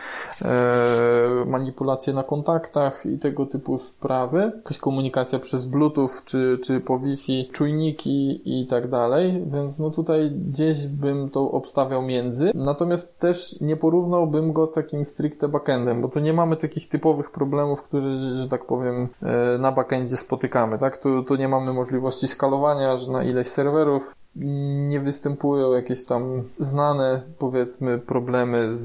[0.44, 4.52] e, manipulacje na kontaktach i tego typu sprawy.
[4.56, 10.30] Jakaś komunikacja przez Bluetooth czy, czy po Wi-Fi, czujniki i tak dalej, więc no tutaj
[10.30, 12.50] gdzieś bym to obstawiał między.
[12.54, 17.82] Natomiast też nie porównałbym go takim stricte backendem, bo tu nie mamy takich typowych problemów,
[17.82, 20.96] które, że tak powiem, e, na backendzie spotykamy, tak?
[20.96, 27.22] Tu, tu nie mamy możliwości skalowania, że na ileś serwerów nie występują jakieś tam znane,
[27.38, 28.82] powiedzmy, problemy z,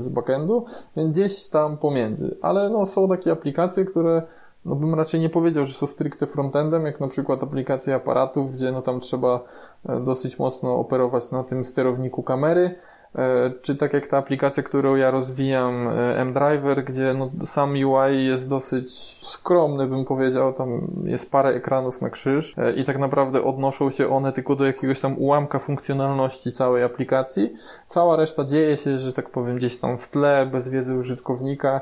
[0.00, 0.64] z backendu,
[0.96, 2.36] więc gdzieś tam pomiędzy.
[2.42, 4.22] Ale no, są takie aplikacje, które
[4.68, 8.72] no bym raczej nie powiedział, że są stricte frontendem, jak na przykład aplikacje aparatów, gdzie
[8.72, 9.44] no tam trzeba
[9.88, 12.74] e, dosyć mocno operować na tym sterowniku kamery,
[13.62, 18.48] czy tak jak ta aplikacja, którą ja rozwijam, e, mDriver, gdzie no, sam UI jest
[18.48, 18.92] dosyć
[19.26, 24.08] skromny, bym powiedział, tam jest parę ekranów na krzyż e, i tak naprawdę odnoszą się
[24.08, 27.52] one tylko do jakiegoś tam ułamka funkcjonalności całej aplikacji.
[27.86, 31.80] Cała reszta dzieje się, że tak powiem, gdzieś tam w tle, bez wiedzy użytkownika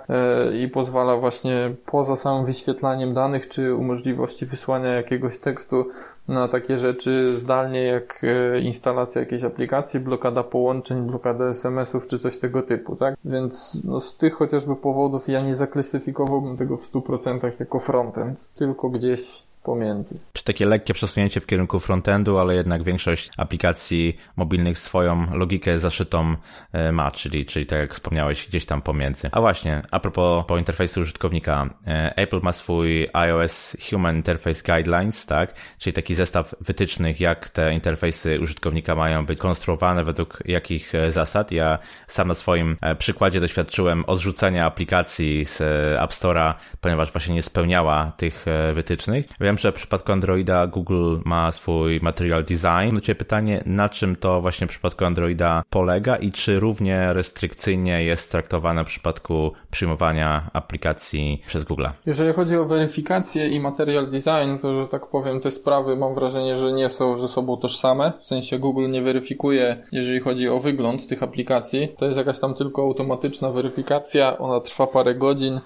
[0.52, 5.84] i pozwala właśnie poza samym wyświetlaniem danych, czy umożliwości wysłania jakiegoś tekstu
[6.28, 8.26] na takie rzeczy zdalnie, jak
[8.62, 13.14] instalacja jakiejś aplikacji, blokada połączeń, blokada SMS-ów czy coś tego typu, tak?
[13.24, 18.90] Więc no, z tych chociażby powodów ja nie zaklasyfikowałbym tego w 100% jako frontend, tylko
[18.90, 20.18] gdzieś pomiędzy.
[20.32, 26.36] Czy takie lekkie przesunięcie w kierunku frontendu, ale jednak większość aplikacji mobilnych swoją logikę zaszytą
[26.72, 29.28] e, ma, czyli, czyli tak jak wspomniałeś, gdzieś tam pomiędzy.
[29.32, 35.26] A właśnie, a propos po interfejsu użytkownika, e, Apple ma swój iOS Human Interface Guidelines,
[35.26, 35.54] tak?
[35.78, 41.52] Czyli taki zestaw wytycznych, jak te interfejsy użytkownika mają być konstruowane, według jakich e, zasad.
[41.52, 45.60] Ja sam na swoim przykładzie doświadczyłem odrzucenia aplikacji z
[46.02, 49.26] App Store'a, ponieważ właśnie nie spełniała tych wytycznych.
[49.40, 52.94] Wiem, Wiem, że w przypadku Androida Google ma swój material design.
[52.94, 58.04] Do Ciebie pytanie, na czym to właśnie w przypadku Androida polega i czy równie restrykcyjnie
[58.04, 61.86] jest traktowane w przypadku przyjmowania aplikacji przez Google?
[62.06, 66.56] Jeżeli chodzi o weryfikację i material design, to że tak powiem, te sprawy mam wrażenie,
[66.56, 68.12] że nie są ze sobą tożsame.
[68.20, 71.88] W sensie Google nie weryfikuje, jeżeli chodzi o wygląd tych aplikacji.
[71.98, 75.60] To jest jakaś tam tylko automatyczna weryfikacja, ona trwa parę godzin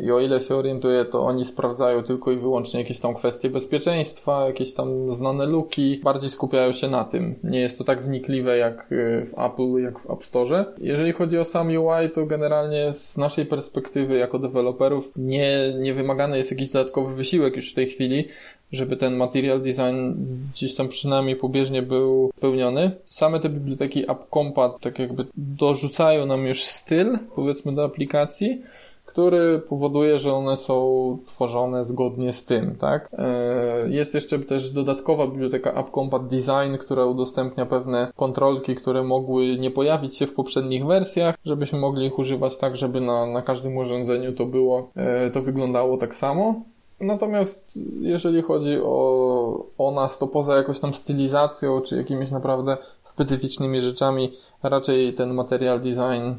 [0.00, 4.46] I o ile się orientuję, to oni sprawdzają tylko i wyłącznie jakieś tam kwestie bezpieczeństwa,
[4.46, 7.34] jakieś tam znane luki, bardziej skupiają się na tym.
[7.44, 10.64] Nie jest to tak wnikliwe jak e, w Apple, jak w App Store.
[10.78, 16.36] Jeżeli chodzi o sam UI, to generalnie z naszej perspektywy jako deweloperów nie, nie wymagany
[16.36, 18.24] jest jakiś dodatkowy wysiłek już w tej chwili,
[18.72, 20.12] żeby ten material design
[20.52, 22.90] gdzieś tam przynajmniej pobieżnie był spełniony.
[23.08, 28.62] Same te biblioteki AppCompat tak jakby dorzucają nam już styl, powiedzmy, do aplikacji,
[29.16, 33.08] który powoduje, że one są tworzone zgodnie z tym, tak?
[33.12, 39.70] E, jest jeszcze też dodatkowa biblioteka AppCompat Design, która udostępnia pewne kontrolki, które mogły nie
[39.70, 44.32] pojawić się w poprzednich wersjach, żebyśmy mogli ich używać tak, żeby na, na każdym urządzeniu
[44.32, 46.54] to było, e, to wyglądało tak samo.
[47.00, 53.80] Natomiast jeżeli chodzi o, o nas, to poza jakąś tam stylizacją, czy jakimiś naprawdę specyficznymi
[53.80, 54.32] rzeczami,
[54.62, 56.34] raczej ten material design,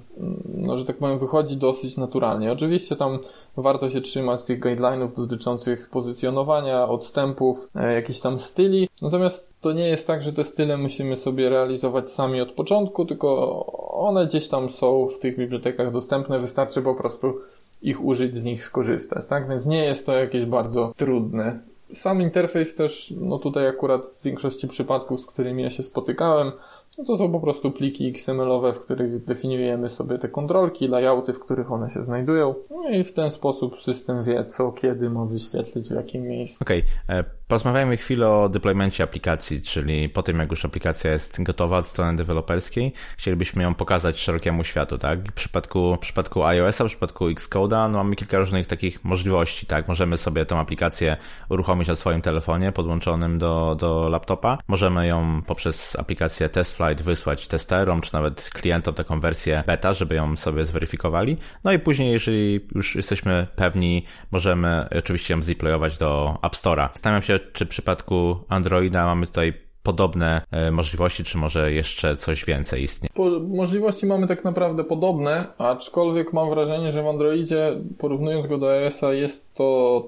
[0.56, 2.52] no, że tak powiem, wychodzi dosyć naturalnie.
[2.52, 3.20] Oczywiście tam
[3.58, 8.90] warto się trzymać tych guidelines dotyczących pozycjonowania, odstępów, e, jakichś tam styli.
[9.02, 13.66] Natomiast to nie jest tak, że te style musimy sobie realizować sami od początku, tylko
[13.92, 16.40] one gdzieś tam są w tych bibliotekach dostępne.
[16.40, 17.34] Wystarczy po prostu
[17.82, 19.50] ich użyć, z nich skorzystać, tak?
[19.50, 21.60] Więc nie jest to jakieś bardzo trudne
[21.94, 26.52] Sam interfejs też, no tutaj akurat w większości przypadków, z którymi ja się spotykałem,
[26.98, 31.40] no to są po prostu pliki XML-owe, w których definiujemy sobie te kontrolki, layouty, w
[31.40, 32.56] których one się znajdują.
[32.70, 36.58] No i w ten sposób system wie, co kiedy ma wyświetlić w jakim miejscu.
[36.62, 37.24] Okej, okay.
[37.48, 42.18] Porozmawiajmy chwilę o deploymencie aplikacji, czyli po tym, jak już aplikacja jest gotowa od strony
[42.18, 45.32] deweloperskiej, chcielibyśmy ją pokazać szerokiemu światu, tak?
[45.32, 49.88] W przypadku, w przypadku iOS-a, w przypadku Xcode'a, no mamy kilka różnych takich możliwości, tak?
[49.88, 51.18] Możemy sobie tą aplikację
[51.50, 54.58] uruchomić na swoim telefonie podłączonym do, do laptopa.
[54.68, 60.36] Możemy ją poprzez aplikację TestFlight wysłać testerom, czy nawet klientom taką wersję beta, żeby ją
[60.36, 61.38] sobie zweryfikowali.
[61.64, 66.90] No i później, jeżeli już jesteśmy pewni, możemy oczywiście ją zdeplayować do App Store'a.
[66.94, 69.54] Zastanawiam się, czy w przypadku Androida mamy tutaj
[69.88, 73.10] podobne e, możliwości, czy może jeszcze coś więcej istnieje?
[73.14, 78.70] Po, możliwości mamy tak naprawdę podobne, aczkolwiek mam wrażenie, że w Androidzie, porównując go do
[78.72, 79.68] iOS-a, jest to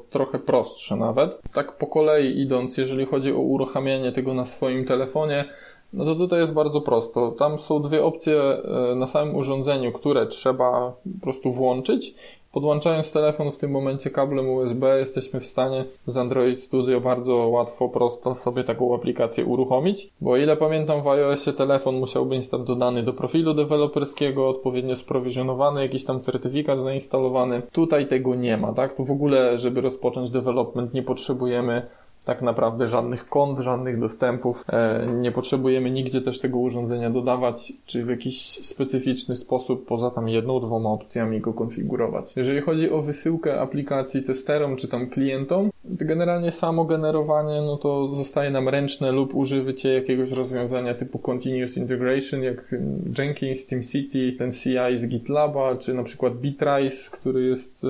[0.10, 1.42] trochę prostsze nawet.
[1.54, 5.46] Tak po kolei idąc, jeżeli chodzi o uruchamianie tego na swoim telefonie,
[5.94, 7.32] no to tutaj jest bardzo prosto.
[7.32, 12.14] Tam są dwie opcje e, na samym urządzeniu, które trzeba po prostu włączyć.
[12.52, 17.90] Podłączając telefon w tym momencie kablem USB jesteśmy w stanie z Android Studio bardzo łatwo,
[17.90, 23.04] prosto sobie taką aplikację uruchomić, bo ile pamiętam w iOSie telefon musiał być tam dodany
[23.04, 27.62] do profilu deweloperskiego, odpowiednio sprowizjonowany, jakiś tam certyfikat zainstalowany.
[27.72, 28.96] Tutaj tego nie ma, tak?
[28.96, 31.88] Tu w ogóle, żeby rozpocząć development nie potrzebujemy
[32.30, 34.66] tak naprawdę żadnych kont, żadnych dostępów.
[34.70, 40.30] E, nie potrzebujemy nigdzie też tego urządzenia dodawać, czy w jakiś specyficzny sposób, poza tam
[40.30, 42.36] jedną, dwoma opcjami go konfigurować.
[42.36, 48.16] Jeżeli chodzi o wysyłkę aplikacji testerom, czy tam klientom, to generalnie samo generowanie, no to
[48.16, 52.76] zostaje nam ręczne lub używacie jakiegoś rozwiązania typu Continuous Integration, jak
[53.18, 57.88] Jenkins, TeamCity, ten CI z GitLaba, czy na przykład Bitrise, który jest e,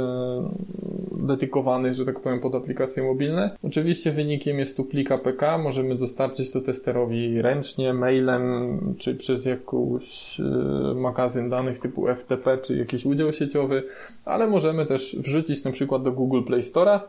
[1.11, 3.57] dedykowany, że tak powiem, pod aplikacje mobilne.
[3.63, 10.39] Oczywiście wynikiem jest tu plik APK, możemy dostarczyć to testerowi ręcznie, mailem, czy przez jakiś
[10.39, 10.43] e,
[10.95, 13.83] magazyn danych typu FTP, czy jakiś udział sieciowy,
[14.25, 16.99] ale możemy też wrzucić na przykład do Google Play Store'a,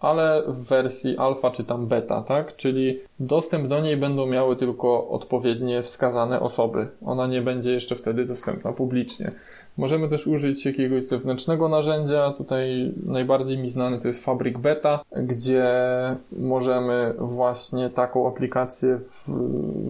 [0.00, 2.56] ale w wersji alfa czy tam beta, tak?
[2.56, 6.88] Czyli dostęp do niej będą miały tylko odpowiednie wskazane osoby.
[7.06, 9.32] Ona nie będzie jeszcze wtedy dostępna publicznie.
[9.78, 12.34] Możemy też użyć jakiegoś zewnętrznego narzędzia.
[12.38, 15.66] Tutaj najbardziej mi znany to jest Fabric Beta, gdzie
[16.32, 19.28] możemy właśnie taką aplikację w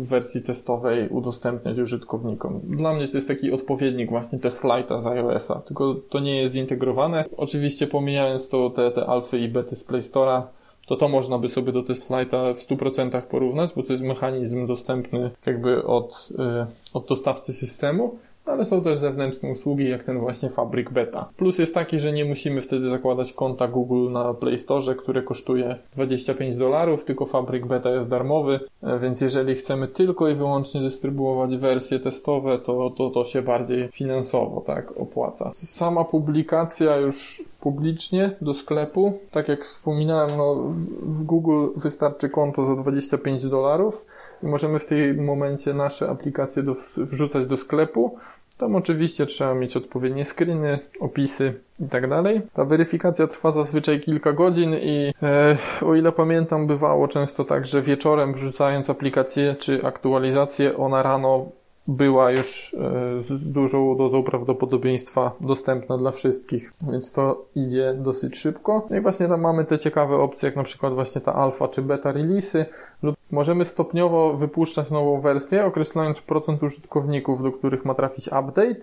[0.08, 2.60] wersji testowej udostępniać użytkownikom.
[2.64, 6.54] Dla mnie to jest taki odpowiednik właśnie test flighta z iOS-a, tylko to nie jest
[6.54, 7.24] zintegrowane.
[7.36, 10.42] Oczywiście pomijając to te, te alfy i bety z Play Store'a,
[10.86, 14.66] to to można by sobie do test flighta w 100% porównać, bo to jest mechanizm
[14.66, 18.18] dostępny jakby od, yy, od dostawcy systemu
[18.48, 21.28] ale są też zewnętrzne usługi, jak ten właśnie Fabric Beta.
[21.36, 25.76] Plus jest taki, że nie musimy wtedy zakładać konta Google na Play Store, które kosztuje
[25.96, 31.56] 25 dolarów, tylko Fabric Beta jest darmowy, e, więc jeżeli chcemy tylko i wyłącznie dystrybuować
[31.56, 35.50] wersje testowe, to to, to się bardziej finansowo tak opłaca.
[35.54, 40.54] Sama publikacja już publicznie do sklepu, tak jak wspominałem, no,
[41.02, 44.06] w Google wystarczy konto za 25 dolarów
[44.42, 48.16] i możemy w tym momencie nasze aplikacje do, wrzucać do sklepu.
[48.58, 52.40] Tam oczywiście trzeba mieć odpowiednie screeny, opisy i tak dalej.
[52.52, 57.82] Ta weryfikacja trwa zazwyczaj kilka godzin i e, o ile pamiętam bywało często tak, że
[57.82, 61.46] wieczorem wrzucając aplikację czy aktualizację ona rano
[61.88, 68.86] była już e, z dużą dozą prawdopodobieństwa dostępna dla wszystkich, więc to idzie dosyć szybko.
[68.90, 71.82] No i właśnie tam mamy te ciekawe opcje, jak na przykład właśnie ta alfa czy
[71.82, 72.66] beta releasy,
[73.02, 78.80] lub możemy stopniowo wypuszczać nową wersję, określając procent użytkowników, do których ma trafić update,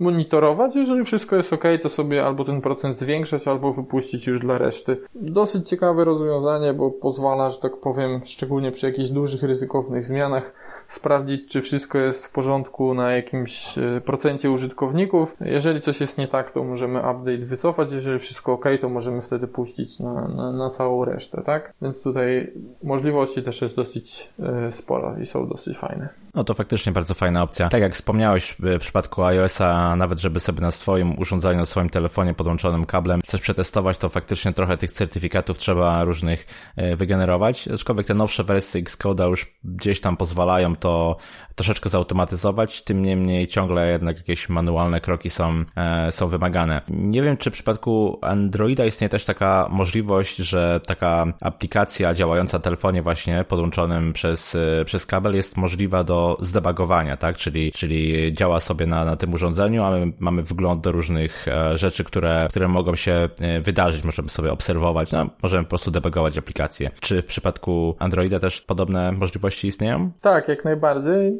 [0.00, 0.76] monitorować.
[0.76, 4.96] Jeżeli wszystko jest ok, to sobie albo ten procent zwiększać, albo wypuścić już dla reszty.
[5.14, 10.52] Dosyć ciekawe rozwiązanie, bo pozwala, że tak powiem, szczególnie przy jakichś dużych, ryzykownych zmianach,
[10.92, 15.34] sprawdzić, czy wszystko jest w porządku na jakimś e, procencie użytkowników.
[15.40, 17.92] Jeżeli coś jest nie tak, to możemy update wycofać.
[17.92, 21.74] Jeżeli wszystko ok, to możemy wtedy puścić na, na, na całą resztę, tak?
[21.82, 26.08] Więc tutaj możliwości też jest dosyć e, sporo i są dosyć fajne.
[26.34, 27.68] No to faktycznie bardzo fajna opcja.
[27.68, 32.34] Tak jak wspomniałeś w przypadku iOS-a, nawet żeby sobie na swoim urządzeniu, na swoim telefonie
[32.34, 37.68] podłączonym kablem chcesz przetestować, to faktycznie trochę tych certyfikatów trzeba różnych e, wygenerować.
[37.68, 41.16] Aczkolwiek te nowsze wersje Xcode'a już gdzieś tam pozwalają to
[41.54, 46.80] troszeczkę zautomatyzować, tym niemniej ciągle jednak jakieś manualne kroki są, e, są wymagane.
[46.88, 52.62] Nie wiem, czy w przypadku Androida istnieje też taka możliwość, że taka aplikacja działająca na
[52.62, 57.36] telefonie właśnie podłączonym przez, e, przez kabel jest możliwa do zdebagowania, tak?
[57.36, 61.76] Czyli, czyli działa sobie na, na tym urządzeniu, a my mamy wgląd do różnych e,
[61.78, 63.28] rzeczy, które, które mogą się
[63.62, 64.04] wydarzyć.
[64.04, 66.90] Możemy sobie obserwować, no, możemy po prostu debagować aplikację.
[67.00, 70.12] Czy w przypadku Androida też podobne możliwości istnieją?
[70.20, 70.71] Tak, jak najbardziej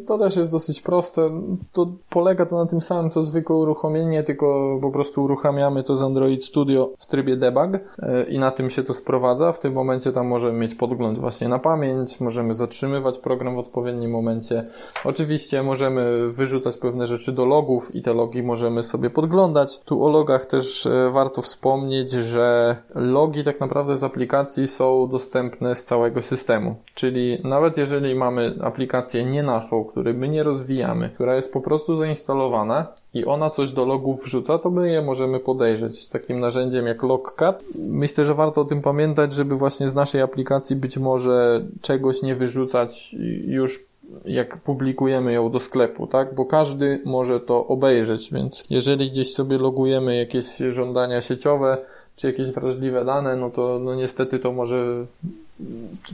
[0.07, 1.30] to też jest dosyć proste.
[1.72, 6.03] To polega to na tym samym, co zwykłe uruchomienie, tylko po prostu uruchamiamy to z
[6.03, 9.53] Android Studio w trybie debug e, i na tym się to sprowadza.
[9.53, 14.11] W tym momencie tam możemy mieć podgląd właśnie na pamięć, możemy zatrzymywać program w odpowiednim
[14.11, 14.66] momencie.
[15.05, 19.80] Oczywiście możemy wyrzucać pewne rzeczy do logów i te logi możemy sobie podglądać.
[19.80, 25.74] Tu o logach też e, warto wspomnieć, że logi tak naprawdę z aplikacji są dostępne
[25.74, 26.76] z całego systemu.
[26.95, 31.96] Czyli nawet jeżeli mamy aplikację nie naszą, której my nie rozwijamy, która jest po prostu
[31.96, 37.02] zainstalowana i ona coś do logów wrzuca, to my je możemy podejrzeć takim narzędziem jak
[37.02, 37.64] Logcat.
[37.92, 42.34] Myślę, że warto o tym pamiętać, żeby właśnie z naszej aplikacji być może czegoś nie
[42.34, 43.80] wyrzucać już
[44.24, 46.34] jak publikujemy ją do sklepu, tak?
[46.34, 51.78] Bo każdy może to obejrzeć, więc jeżeli gdzieś sobie logujemy jakieś żądania sieciowe,
[52.16, 55.06] czy jakieś wrażliwe dane, no to no niestety to może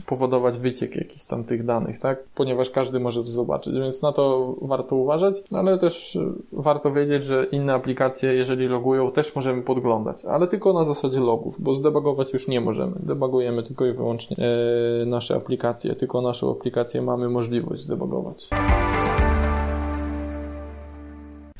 [0.05, 2.23] powodować wyciek jakichś tam tych danych, tak?
[2.35, 6.17] Ponieważ każdy może to zobaczyć, więc na to warto uważać, no ale też
[6.51, 11.61] warto wiedzieć, że inne aplikacje, jeżeli logują, też możemy podglądać, ale tylko na zasadzie logów,
[11.61, 12.95] bo zdebagować już nie możemy.
[12.99, 18.47] Debagujemy tylko i wyłącznie e, nasze aplikacje, tylko naszą aplikację mamy możliwość zdebagować.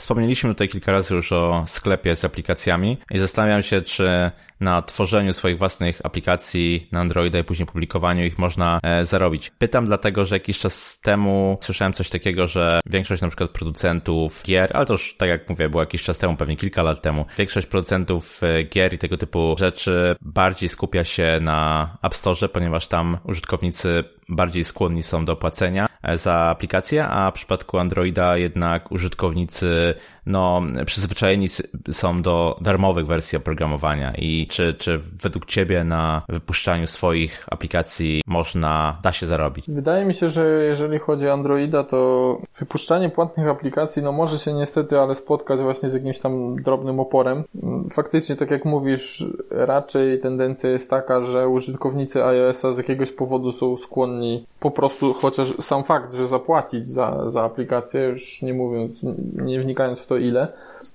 [0.09, 5.33] Wspomnieliśmy tutaj kilka razy już o sklepie z aplikacjami i zastanawiam się, czy na tworzeniu
[5.33, 9.51] swoich własnych aplikacji na Androida i później publikowaniu ich można e, zarobić.
[9.57, 14.71] Pytam dlatego, że jakiś czas temu słyszałem coś takiego, że większość na przykład producentów gier,
[14.73, 17.67] ale to już tak jak mówię, było jakiś czas temu, pewnie kilka lat temu, większość
[17.67, 23.17] producentów e, gier i tego typu rzeczy bardziej skupia się na App Store, ponieważ tam
[23.23, 29.95] użytkownicy bardziej skłonni są do płacenia e, za aplikację, a w przypadku Androida jednak użytkownicy
[30.25, 31.47] no, przyzwyczajeni
[31.91, 38.97] są do darmowych wersji oprogramowania i czy, czy według Ciebie na wypuszczaniu swoich aplikacji można,
[39.03, 39.65] da się zarobić?
[39.69, 44.53] Wydaje mi się, że jeżeli chodzi o Androida, to wypuszczanie płatnych aplikacji, no może się
[44.53, 47.43] niestety, ale spotkać właśnie z jakimś tam drobnym oporem.
[47.91, 53.77] Faktycznie, tak jak mówisz, raczej tendencja jest taka, że użytkownicy iOS-a z jakiegoś powodu są
[53.77, 54.18] skłonni
[54.59, 58.99] po prostu, chociaż sam fakt, że zapłacić za, za aplikację, już nie mówiąc,
[59.33, 60.47] nie wnikając w to ile,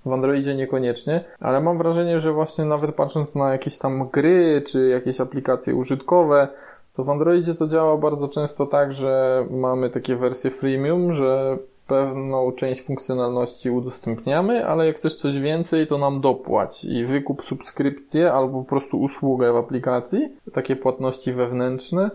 [0.06, 4.88] w Androidzie niekoniecznie, ale mam wrażenie, że właśnie nawet patrząc na jakieś tam gry, czy
[4.88, 6.48] jakieś aplikacje użytkowe,
[6.96, 12.52] to w Androidzie to działa bardzo często tak, że mamy takie wersje freemium, że pewną
[12.52, 18.58] część funkcjonalności udostępniamy, ale jak chcesz coś więcej, to nam dopłać i wykup subskrypcję albo
[18.62, 22.10] po prostu usługę w aplikacji, takie płatności wewnętrzne,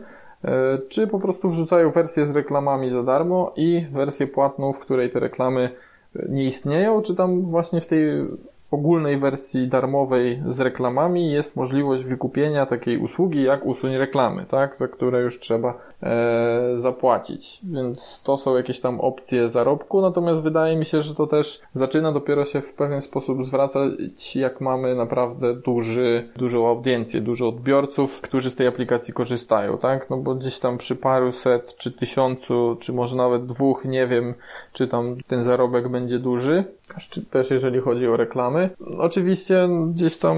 [0.90, 5.20] czy po prostu wrzucają wersję z reklamami za darmo i wersję płatną, w której te
[5.20, 5.70] reklamy
[6.30, 8.04] nie istnieją, czy tam właśnie w tej
[8.72, 14.88] ogólnej wersji darmowej z reklamami jest możliwość wykupienia takiej usługi jak usuń reklamy, tak, za
[14.88, 15.89] które już trzeba e,
[16.76, 17.60] zapłacić.
[17.64, 22.12] Więc to są jakieś tam opcje zarobku, natomiast wydaje mi się, że to też zaczyna
[22.12, 28.50] dopiero się w pewien sposób zwracać, jak mamy naprawdę duży, dużą audiencję, dużo odbiorców, którzy
[28.50, 30.10] z tej aplikacji korzystają, tak?
[30.10, 34.34] No bo gdzieś tam przy paru set, czy tysiącu, czy może nawet dwóch, nie wiem,
[34.74, 36.64] czy tam ten zarobek będzie duży,
[37.30, 38.70] też jeżeli chodzi o reklamy.
[38.98, 40.36] Oczywiście gdzieś tam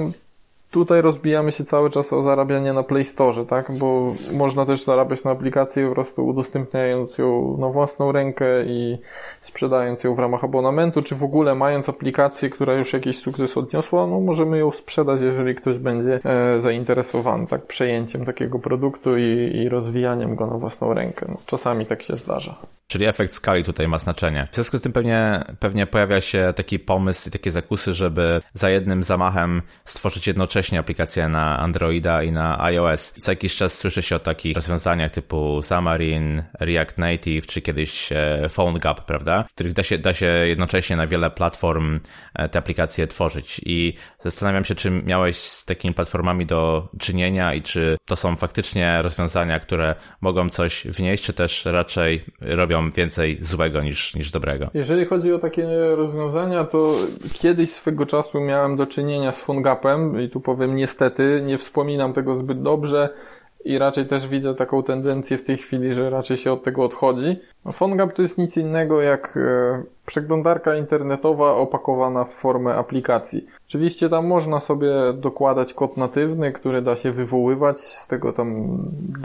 [0.71, 3.65] tutaj rozbijamy się cały czas o zarabianie na Play Store, tak?
[3.79, 8.97] Bo można też zarabiać na aplikacji po prostu udostępniając ją na własną rękę i
[9.41, 14.07] sprzedając ją w ramach abonamentu, czy w ogóle mając aplikację, która już jakiś sukces odniosła,
[14.07, 17.61] no możemy ją sprzedać, jeżeli ktoś będzie e, zainteresowany, tak?
[17.67, 21.25] Przejęciem takiego produktu i, i rozwijaniem go na własną rękę.
[21.29, 22.55] No, czasami tak się zdarza.
[22.87, 24.47] Czyli efekt skali tutaj ma znaczenie.
[24.51, 28.69] W związku z tym pewnie, pewnie pojawia się taki pomysł i takie zakusy, żeby za
[28.69, 33.13] jednym zamachem stworzyć jednocześnie aplikację na Androida i na iOS.
[33.19, 38.47] Co jakiś czas słyszy się o takich rozwiązaniach typu Xamarin, React Native, czy kiedyś e,
[38.55, 39.43] PhoneGap, prawda?
[39.43, 41.99] W których da się, da się jednocześnie na wiele platform
[42.33, 43.61] e, te aplikacje tworzyć.
[43.65, 43.93] I
[44.23, 49.59] zastanawiam się, czy miałeś z takimi platformami do czynienia i czy to są faktycznie rozwiązania,
[49.59, 54.69] które mogą coś wnieść, czy też raczej robią więcej złego niż, niż dobrego.
[54.73, 56.93] Jeżeli chodzi o takie rozwiązania, to
[57.33, 62.35] kiedyś swego czasu miałem do czynienia z PhoneGapem i tu powiem niestety, nie wspominam tego
[62.35, 63.09] zbyt dobrze
[63.65, 67.39] i raczej też widzę taką tendencję w tej chwili, że raczej się od tego odchodzi.
[67.65, 73.45] No, PhoneGap to jest nic innego jak e, przeglądarka internetowa opakowana w formę aplikacji.
[73.67, 78.55] Oczywiście tam można sobie dokładać kod natywny, który da się wywoływać z tego tam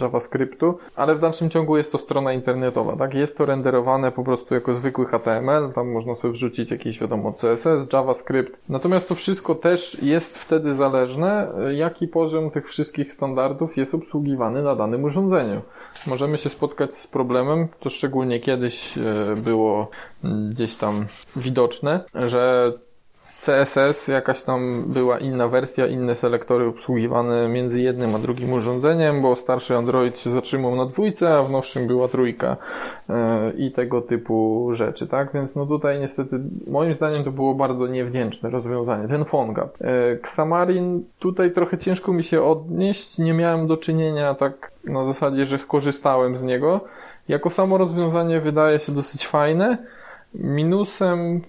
[0.00, 3.14] JavaScriptu, ale w dalszym ciągu jest to strona internetowa, tak?
[3.14, 7.92] Jest to renderowane po prostu jako zwykły HTML, tam można sobie wrzucić jakiś wiadomo CSS,
[7.92, 8.58] JavaScript.
[8.68, 14.76] Natomiast to wszystko też jest wtedy zależne, jaki poziom tych wszystkich standardów jest obsługiwany na
[14.76, 15.60] danym urządzeniu.
[16.06, 19.02] Możemy się spotkać z problemem, to szczególnie kiedyś e,
[19.44, 19.88] było
[20.50, 21.06] gdzieś tam
[21.36, 22.72] widoczne, że
[23.46, 29.36] CSS, jakaś tam była inna wersja, inne selektory obsługiwane między jednym a drugim urządzeniem, bo
[29.36, 32.56] starszy Android się zatrzymał na dwójce, a w nowszym była trójka
[33.08, 33.16] yy,
[33.56, 35.32] i tego typu rzeczy, tak?
[35.32, 36.40] Więc no tutaj niestety,
[36.70, 39.80] moim zdaniem to było bardzo niewdzięczne rozwiązanie, ten PhoneGap.
[39.80, 45.44] Yy, Xamarin, tutaj trochę ciężko mi się odnieść, nie miałem do czynienia tak na zasadzie,
[45.44, 46.80] że korzystałem z niego.
[47.28, 49.78] Jako samo rozwiązanie wydaje się dosyć fajne.
[50.40, 51.42] Minusem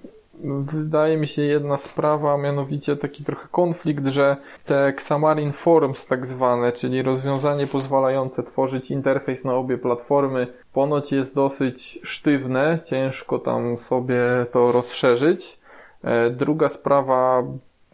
[0.44, 6.72] wydaje mi się jedna sprawa, mianowicie taki trochę konflikt, że te Xamarin Forms tak zwane,
[6.72, 14.22] czyli rozwiązanie pozwalające tworzyć interfejs na obie platformy, ponoć jest dosyć sztywne, ciężko tam sobie
[14.54, 15.60] to rozszerzyć.
[16.04, 17.44] E, druga sprawa,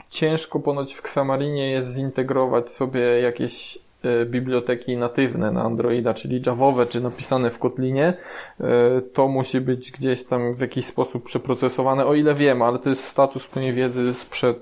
[0.10, 3.80] ciężko ponoć w Xamarinie jest zintegrować sobie jakieś
[4.26, 8.14] biblioteki natywne na Androida, czyli Javowe, czy napisane w Kotlinie,
[8.60, 12.90] e, to musi być gdzieś tam w jakiś sposób przeprocesowane, o ile wiem, ale to
[12.90, 14.58] jest status mojej wiedzy sprzed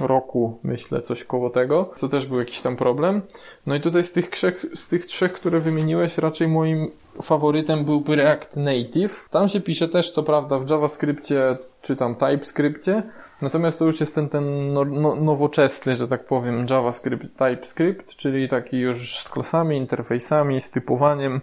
[0.00, 3.22] e, roku, myślę, coś koło tego, co też był jakiś tam problem.
[3.66, 6.86] No i tutaj z tych trzech, z tych trzech, które wymieniłeś, raczej moim
[7.22, 9.28] faworytem byłby React Native.
[9.30, 13.02] Tam się pisze też, co prawda, w JavaScriptie czy tam TypeScriptie,
[13.42, 18.48] Natomiast to już jest ten, ten no, no, nowoczesny, że tak powiem, JavaScript, TypeScript, czyli
[18.48, 21.40] taki już z klasami, interfejsami, z typowaniem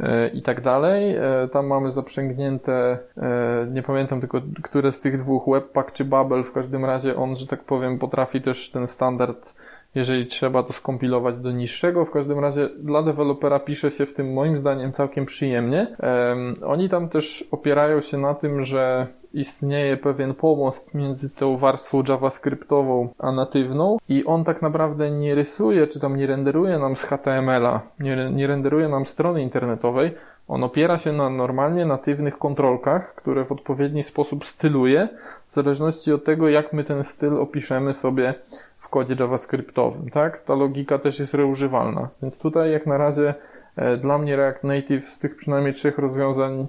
[0.00, 1.16] e, i tak dalej.
[1.16, 6.44] E, tam mamy zaprzęgnięte, e, nie pamiętam tylko, które z tych dwóch, Webpack czy Babel,
[6.44, 9.54] w każdym razie on, że tak powiem, potrafi też ten standard
[9.96, 12.04] jeżeli trzeba to skompilować do niższego.
[12.04, 15.96] W każdym razie dla dewelopera pisze się w tym moim zdaniem całkiem przyjemnie.
[16.00, 19.06] Um, oni tam też opierają się na tym, że
[19.36, 25.86] istnieje pewien pomost między tą warstwą JavaScriptową a natywną i on tak naprawdę nie rysuje,
[25.86, 30.10] czy tam nie renderuje nam z HTML-a, nie, nie renderuje nam strony internetowej,
[30.48, 35.08] on opiera się na normalnie natywnych kontrolkach, które w odpowiedni sposób styluje,
[35.46, 38.34] w zależności od tego, jak my ten styl opiszemy sobie
[38.78, 40.38] w kodzie JavaScriptowym, tak?
[40.38, 42.08] Ta logika też jest reużywalna.
[42.22, 43.34] Więc tutaj jak na razie
[43.76, 46.66] e, dla mnie React Native z tych przynajmniej trzech rozwiązań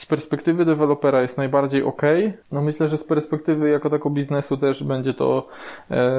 [0.00, 2.02] z perspektywy dewelopera jest najbardziej ok.
[2.52, 5.42] No myślę, że z perspektywy jako tako biznesu też będzie to
[5.90, 6.10] e,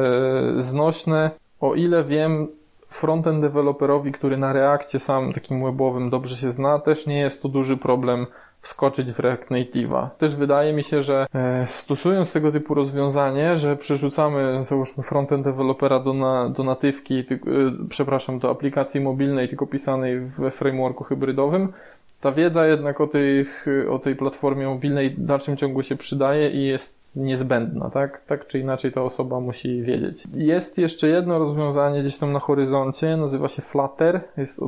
[0.58, 1.32] znośne.
[1.60, 2.48] O ile wiem,
[2.90, 7.50] frontend deweloperowi, który na Reakcie sam takim webowym dobrze się zna, też nie jest to
[7.50, 8.28] duży problem
[8.62, 10.10] wskoczyć w React Native'a.
[10.10, 16.00] Też wydaje mi się, że e, stosując tego typu rozwiązanie, że przerzucamy załóżmy frontend dewelopera
[16.00, 17.40] do, na, do natywki, ty, e,
[17.90, 21.74] przepraszam, do aplikacji mobilnej, tylko pisanej w frameworku hybrydowym,
[22.22, 26.66] ta wiedza jednak o, tych, o tej platformie mobilnej w dalszym ciągu się przydaje i
[26.66, 28.26] jest niezbędna, tak?
[28.26, 30.24] Tak czy inaczej ta osoba musi wiedzieć.
[30.34, 34.22] Jest jeszcze jedno rozwiązanie gdzieś tam na horyzoncie, nazywa się Flutter.
[34.38, 34.60] Jest,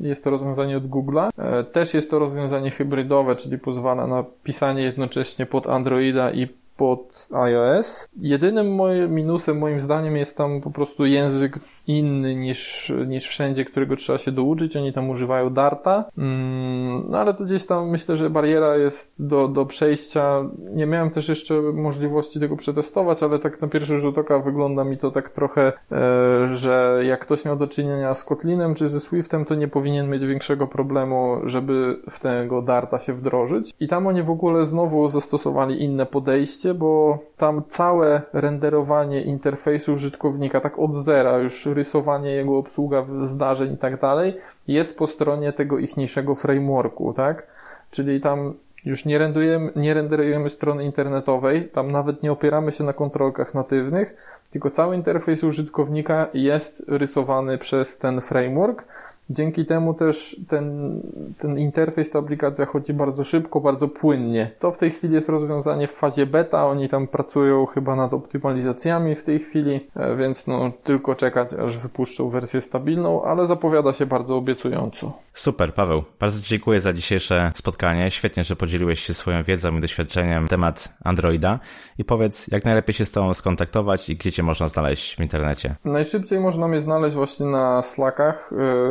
[0.00, 1.28] jest to rozwiązanie od Google'a.
[1.38, 7.28] E, też jest to rozwiązanie hybrydowe, czyli pozwala na pisanie jednocześnie pod Androida i pod
[7.32, 8.08] iOS.
[8.20, 13.96] Jedynym moim minusem moim zdaniem jest tam po prostu język inny niż, niż wszędzie, którego
[13.96, 14.76] trzeba się douczyć.
[14.76, 16.04] Oni tam używają Darta.
[16.18, 20.44] Mm, no ale to gdzieś tam myślę, że bariera jest do, do przejścia.
[20.74, 24.98] Nie miałem też jeszcze możliwości tego przetestować, ale tak na pierwszy rzut oka wygląda mi
[24.98, 29.44] to tak trochę, e, że jak ktoś miał do czynienia z Kotlinem czy ze Swiftem,
[29.44, 33.74] to nie powinien mieć większego problemu, żeby w tego Darta się wdrożyć.
[33.80, 40.60] I tam oni w ogóle znowu zastosowali inne podejście, bo tam całe renderowanie interfejsu użytkownika,
[40.60, 44.36] tak od zera, już rysowanie jego obsługa zdarzeń i tak dalej,
[44.68, 47.46] jest po stronie tego ichniejszego frameworku, tak?
[47.90, 48.54] Czyli tam
[48.84, 54.16] już nie renderujemy, nie renderujemy strony internetowej, tam nawet nie opieramy się na kontrolkach natywnych,
[54.50, 58.84] tylko cały interfejs użytkownika jest rysowany przez ten framework
[59.32, 61.00] Dzięki temu też ten,
[61.38, 64.50] ten interfejs, ta aplikacja chodzi bardzo szybko, bardzo płynnie.
[64.58, 69.14] To w tej chwili jest rozwiązanie w fazie beta, oni tam pracują chyba nad optymalizacjami
[69.14, 74.06] w tej chwili, e, więc no tylko czekać, aż wypuszczą wersję stabilną, ale zapowiada się
[74.06, 75.18] bardzo obiecująco.
[75.32, 76.02] Super, Paweł.
[76.20, 78.10] Bardzo dziękuję za dzisiejsze spotkanie.
[78.10, 81.58] Świetnie, że podzieliłeś się swoją wiedzą i doświadczeniem na temat Androida.
[81.98, 85.76] I powiedz, jak najlepiej się z Tobą skontaktować i gdzie Cię można znaleźć w internecie?
[85.84, 88.50] Najszybciej można mnie znaleźć właśnie na Slackach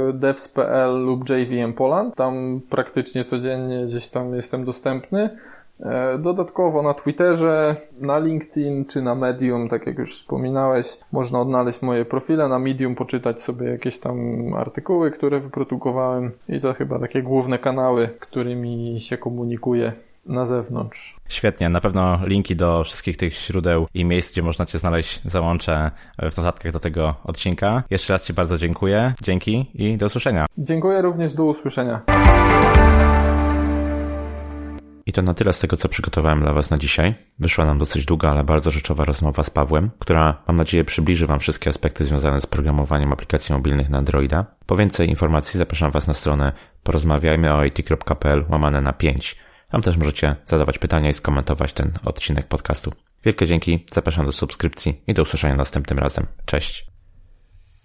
[0.10, 2.16] e, devs.pl lub JVM Poland.
[2.16, 5.30] Tam praktycznie codziennie gdzieś tam jestem dostępny.
[5.82, 11.82] E, dodatkowo na Twitterze, na LinkedIn czy na Medium, tak jak już wspominałeś, można odnaleźć
[11.82, 12.48] moje profile.
[12.48, 14.18] Na Medium poczytać sobie jakieś tam
[14.54, 19.92] artykuły, które wyprodukowałem i to chyba takie główne kanały, którymi się komunikuję
[20.26, 21.16] na zewnątrz.
[21.30, 25.92] Świetnie, na pewno linki do wszystkich tych źródeł i miejsc, gdzie można Cię znaleźć, załączę
[26.32, 27.84] w notatkach do tego odcinka.
[27.90, 29.14] Jeszcze raz Ci bardzo dziękuję.
[29.24, 30.46] Dzięki i do usłyszenia.
[30.58, 32.02] Dziękuję również, do usłyszenia.
[35.06, 37.16] I to na tyle z tego, co przygotowałem dla Was na dzisiaj.
[37.40, 41.40] Wyszła nam dosyć długa, ale bardzo rzeczowa rozmowa z Pawłem, która mam nadzieję przybliży Wam
[41.40, 44.46] wszystkie aspekty związane z programowaniem aplikacji mobilnych na Androida.
[44.66, 46.54] Po więcej informacji zapraszam Was na stronę
[46.84, 49.36] porozmawiajmy o it.pl łamane na 5.
[49.70, 52.94] Tam też możecie zadawać pytania i skomentować ten odcinek podcastu.
[53.24, 56.28] Wielkie dzięki, zapraszam do subskrypcji i do usłyszenia następnym razem.
[56.46, 56.92] Cześć.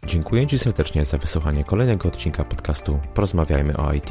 [0.07, 4.11] Dziękuję Ci serdecznie za wysłuchanie kolejnego odcinka podcastu Porozmawiajmy o IT.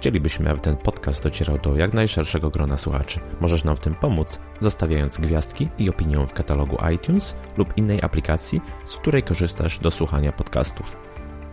[0.00, 3.20] Chcielibyśmy, aby ten podcast docierał do jak najszerszego grona słuchaczy.
[3.40, 8.60] Możesz nam w tym pomóc, zostawiając gwiazdki i opinię w katalogu iTunes lub innej aplikacji,
[8.84, 10.96] z której korzystasz do słuchania podcastów.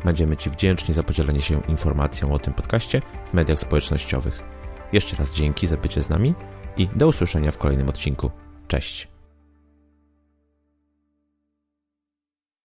[0.05, 4.43] Będziemy Ci wdzięczni za podzielenie się informacją o tym podcaście w mediach społecznościowych.
[4.93, 6.33] Jeszcze raz dzięki za bycie z nami
[6.77, 8.31] i do usłyszenia w kolejnym odcinku.
[8.67, 9.16] Cześć!